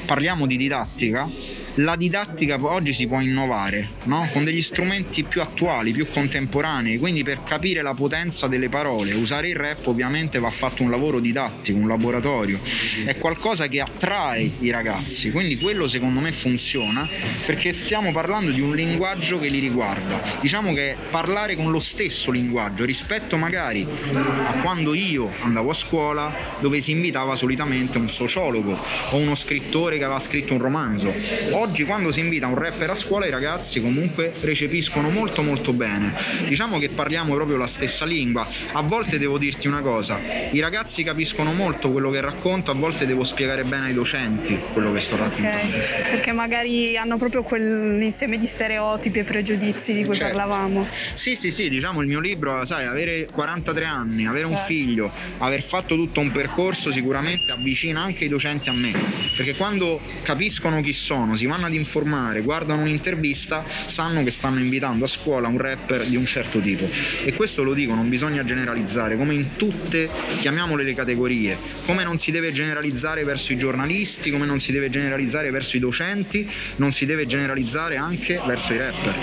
parliamo 0.05 0.45
di 0.45 0.57
didattica, 0.57 1.29
la 1.77 1.95
didattica 1.95 2.57
oggi 2.59 2.93
si 2.93 3.05
può 3.05 3.19
innovare 3.19 3.87
no? 4.03 4.27
con 4.31 4.43
degli 4.43 4.61
strumenti 4.61 5.23
più 5.23 5.41
attuali, 5.41 5.91
più 5.91 6.07
contemporanei, 6.09 6.97
quindi 6.97 7.23
per 7.23 7.43
capire 7.43 7.81
la 7.81 7.93
potenza 7.93 8.47
delle 8.47 8.69
parole, 8.69 9.13
usare 9.13 9.49
il 9.49 9.55
rap 9.55 9.85
ovviamente 9.87 10.39
va 10.39 10.49
fatto 10.49 10.81
un 10.81 10.89
lavoro 10.89 11.19
didattico, 11.19 11.77
un 11.77 11.87
laboratorio, 11.87 12.59
è 13.05 13.15
qualcosa 13.17 13.67
che 13.67 13.81
attrae 13.81 14.49
i 14.59 14.71
ragazzi, 14.71 15.29
quindi 15.31 15.57
quello 15.57 15.87
secondo 15.87 16.19
me 16.19 16.31
funziona 16.31 17.07
perché 17.45 17.73
stiamo 17.73 18.11
parlando 18.11 18.51
di 18.51 18.61
un 18.61 18.73
linguaggio 18.73 19.39
che 19.39 19.47
li 19.47 19.59
riguarda, 19.59 20.19
diciamo 20.41 20.73
che 20.73 20.95
parlare 21.11 21.55
con 21.55 21.69
lo 21.71 21.79
stesso 21.79 22.31
linguaggio 22.31 22.85
rispetto 22.85 23.37
magari 23.37 23.85
a 24.13 24.53
quando 24.61 24.93
io 24.93 25.31
andavo 25.41 25.69
a 25.69 25.75
scuola 25.75 26.33
dove 26.59 26.81
si 26.81 26.91
invitava 26.91 27.35
solitamente 27.35 27.97
un 27.97 28.09
sociologo 28.09 28.77
o 29.11 29.17
uno 29.17 29.35
scrittore 29.35 29.97
che 29.97 30.03
aveva 30.03 30.19
scritto 30.19 30.53
un 30.53 30.59
romanzo. 30.59 31.13
oggi 31.51 31.65
quando 31.85 32.11
si 32.11 32.19
invita 32.19 32.47
un 32.47 32.55
rapper 32.55 32.91
a 32.91 32.95
scuola 32.95 33.25
i 33.25 33.29
ragazzi 33.29 33.81
comunque 33.81 34.31
recepiscono 34.41 35.09
molto 35.09 35.41
molto 35.41 35.73
bene. 35.73 36.13
Diciamo 36.47 36.79
che 36.79 36.89
parliamo 36.89 37.33
proprio 37.33 37.57
la 37.57 37.67
stessa 37.67 38.05
lingua. 38.05 38.47
A 38.73 38.81
volte 38.81 39.17
devo 39.17 39.37
dirti 39.37 39.67
una 39.67 39.81
cosa, 39.81 40.19
i 40.51 40.59
ragazzi 40.59 41.03
capiscono 41.03 41.53
molto 41.53 41.91
quello 41.91 42.09
che 42.11 42.21
racconto, 42.21 42.71
a 42.71 42.73
volte 42.73 43.05
devo 43.05 43.23
spiegare 43.23 43.63
bene 43.63 43.87
ai 43.87 43.93
docenti 43.93 44.57
quello 44.73 44.91
che 44.93 44.99
sto 44.99 45.15
raccontando. 45.17 45.77
Okay. 45.77 46.09
Perché 46.09 46.31
magari 46.31 46.97
hanno 46.97 47.17
proprio 47.17 47.43
quell'insieme 47.43 48.37
di 48.37 48.45
stereotipi 48.45 49.19
e 49.19 49.23
pregiudizi 49.23 49.93
di 49.93 50.03
cui 50.05 50.15
certo. 50.15 50.35
parlavamo. 50.35 50.87
Sì, 51.13 51.35
sì, 51.35 51.51
sì, 51.51 51.69
diciamo 51.69 52.01
il 52.01 52.07
mio 52.07 52.19
libro, 52.19 52.63
sai, 52.65 52.85
avere 52.85 53.27
43 53.31 53.85
anni, 53.85 54.25
avere 54.27 54.45
un 54.45 54.53
eh. 54.53 54.57
figlio, 54.57 55.11
aver 55.39 55.61
fatto 55.61 55.95
tutto 55.95 56.19
un 56.19 56.31
percorso 56.31 56.91
sicuramente 56.91 57.51
avvicina 57.51 58.01
anche 58.01 58.25
i 58.25 58.27
docenti 58.27 58.69
a 58.69 58.73
me, 58.73 58.91
perché 59.35 59.55
quando 59.55 59.99
capiscono 60.23 60.81
chi 60.81 60.93
sono, 60.93 61.35
si 61.35 61.45
vanno 61.45 61.56
vanno 61.57 61.65
ad 61.65 61.73
informare, 61.73 62.41
guardano 62.41 62.81
un'intervista, 62.81 63.65
sanno 63.67 64.23
che 64.23 64.29
stanno 64.29 64.59
invitando 64.59 65.05
a 65.05 65.07
scuola 65.07 65.47
un 65.47 65.57
rapper 65.57 66.05
di 66.05 66.15
un 66.15 66.25
certo 66.25 66.59
tipo. 66.59 66.87
E 67.25 67.33
questo 67.33 67.63
lo 67.63 67.73
dico, 67.73 67.95
non 67.95 68.09
bisogna 68.09 68.43
generalizzare, 68.43 69.17
come 69.17 69.33
in 69.33 69.55
tutte, 69.55 70.07
chiamiamole 70.39 70.83
le 70.83 70.93
categorie, 70.93 71.57
come 71.85 72.03
non 72.03 72.17
si 72.17 72.31
deve 72.31 72.51
generalizzare 72.51 73.23
verso 73.23 73.53
i 73.53 73.57
giornalisti, 73.57 74.29
come 74.29 74.45
non 74.45 74.59
si 74.59 74.71
deve 74.71 74.89
generalizzare 74.91 75.49
verso 75.49 75.77
i 75.77 75.79
docenti, 75.79 76.49
non 76.75 76.91
si 76.91 77.05
deve 77.07 77.25
generalizzare 77.25 77.97
anche 77.97 78.39
verso 78.45 78.73
i 78.73 78.77
rapper. 78.77 79.15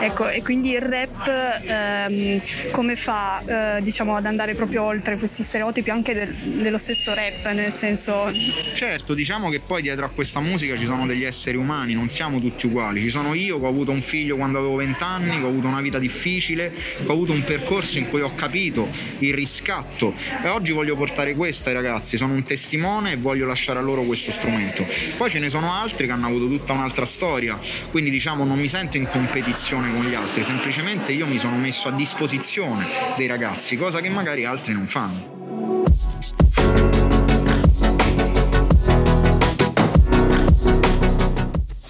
Ecco, 0.00 0.28
e 0.28 0.42
quindi 0.42 0.72
il 0.72 0.82
rap 0.82 1.28
ehm, 1.64 2.42
come 2.70 2.94
fa 2.94 3.78
eh, 3.78 3.82
diciamo 3.82 4.16
ad 4.16 4.26
andare 4.26 4.54
proprio 4.54 4.82
oltre 4.82 5.16
questi 5.16 5.42
stereotipi 5.42 5.90
anche 5.90 6.12
del, 6.12 6.34
dello 6.34 6.78
stesso 6.78 7.14
rap, 7.14 7.50
nel 7.52 7.72
senso... 7.72 8.30
Certo, 8.74 9.14
diciamo 9.14 9.48
che 9.48 9.60
poi 9.60 9.80
dietro 9.80 10.04
a 10.04 10.10
questa 10.10 10.40
musica 10.40 10.76
ci 10.76 10.84
sono 10.84 11.06
degli 11.06 11.24
esseri 11.24 11.56
umani 11.56 11.68
umani, 11.70 11.94
non 11.94 12.08
siamo 12.08 12.40
tutti 12.40 12.66
uguali. 12.66 13.00
Ci 13.00 13.10
sono 13.10 13.32
io 13.34 13.60
che 13.60 13.64
ho 13.64 13.68
avuto 13.68 13.92
un 13.92 14.02
figlio 14.02 14.36
quando 14.36 14.58
avevo 14.58 14.74
20 14.76 15.02
anni, 15.02 15.38
che 15.38 15.44
ho 15.44 15.48
avuto 15.48 15.68
una 15.68 15.80
vita 15.80 15.98
difficile, 15.98 16.72
che 16.72 17.06
ho 17.06 17.12
avuto 17.12 17.32
un 17.32 17.44
percorso 17.44 17.98
in 17.98 18.08
cui 18.08 18.20
ho 18.20 18.34
capito 18.34 18.88
il 19.18 19.32
riscatto 19.32 20.12
e 20.42 20.48
oggi 20.48 20.72
voglio 20.72 20.96
portare 20.96 21.34
questo 21.34 21.68
ai 21.68 21.76
ragazzi, 21.76 22.16
sono 22.16 22.34
un 22.34 22.42
testimone 22.42 23.12
e 23.12 23.16
voglio 23.16 23.46
lasciare 23.46 23.78
a 23.78 23.82
loro 23.82 24.02
questo 24.02 24.32
strumento. 24.32 24.84
Poi 25.16 25.30
ce 25.30 25.38
ne 25.38 25.48
sono 25.48 25.72
altri 25.72 26.06
che 26.06 26.12
hanno 26.12 26.26
avuto 26.26 26.48
tutta 26.48 26.72
un'altra 26.72 27.04
storia, 27.04 27.58
quindi 27.90 28.10
diciamo 28.10 28.44
non 28.44 28.58
mi 28.58 28.68
sento 28.68 28.96
in 28.96 29.06
competizione 29.06 29.92
con 29.92 30.04
gli 30.04 30.14
altri, 30.14 30.42
semplicemente 30.42 31.12
io 31.12 31.26
mi 31.26 31.38
sono 31.38 31.56
messo 31.56 31.88
a 31.88 31.92
disposizione 31.92 32.86
dei 33.16 33.28
ragazzi, 33.28 33.76
cosa 33.76 34.00
che 34.00 34.08
magari 34.08 34.44
altri 34.44 34.72
non 34.72 34.86
fanno. 34.86 35.39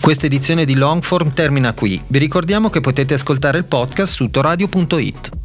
Questa 0.00 0.24
edizione 0.24 0.64
di 0.64 0.74
Longform 0.74 1.34
termina 1.34 1.74
qui. 1.74 2.00
Vi 2.06 2.18
ricordiamo 2.18 2.70
che 2.70 2.80
potete 2.80 3.14
ascoltare 3.14 3.58
il 3.58 3.64
podcast 3.64 4.14
su 4.14 4.30
toradio.it. 4.30 5.39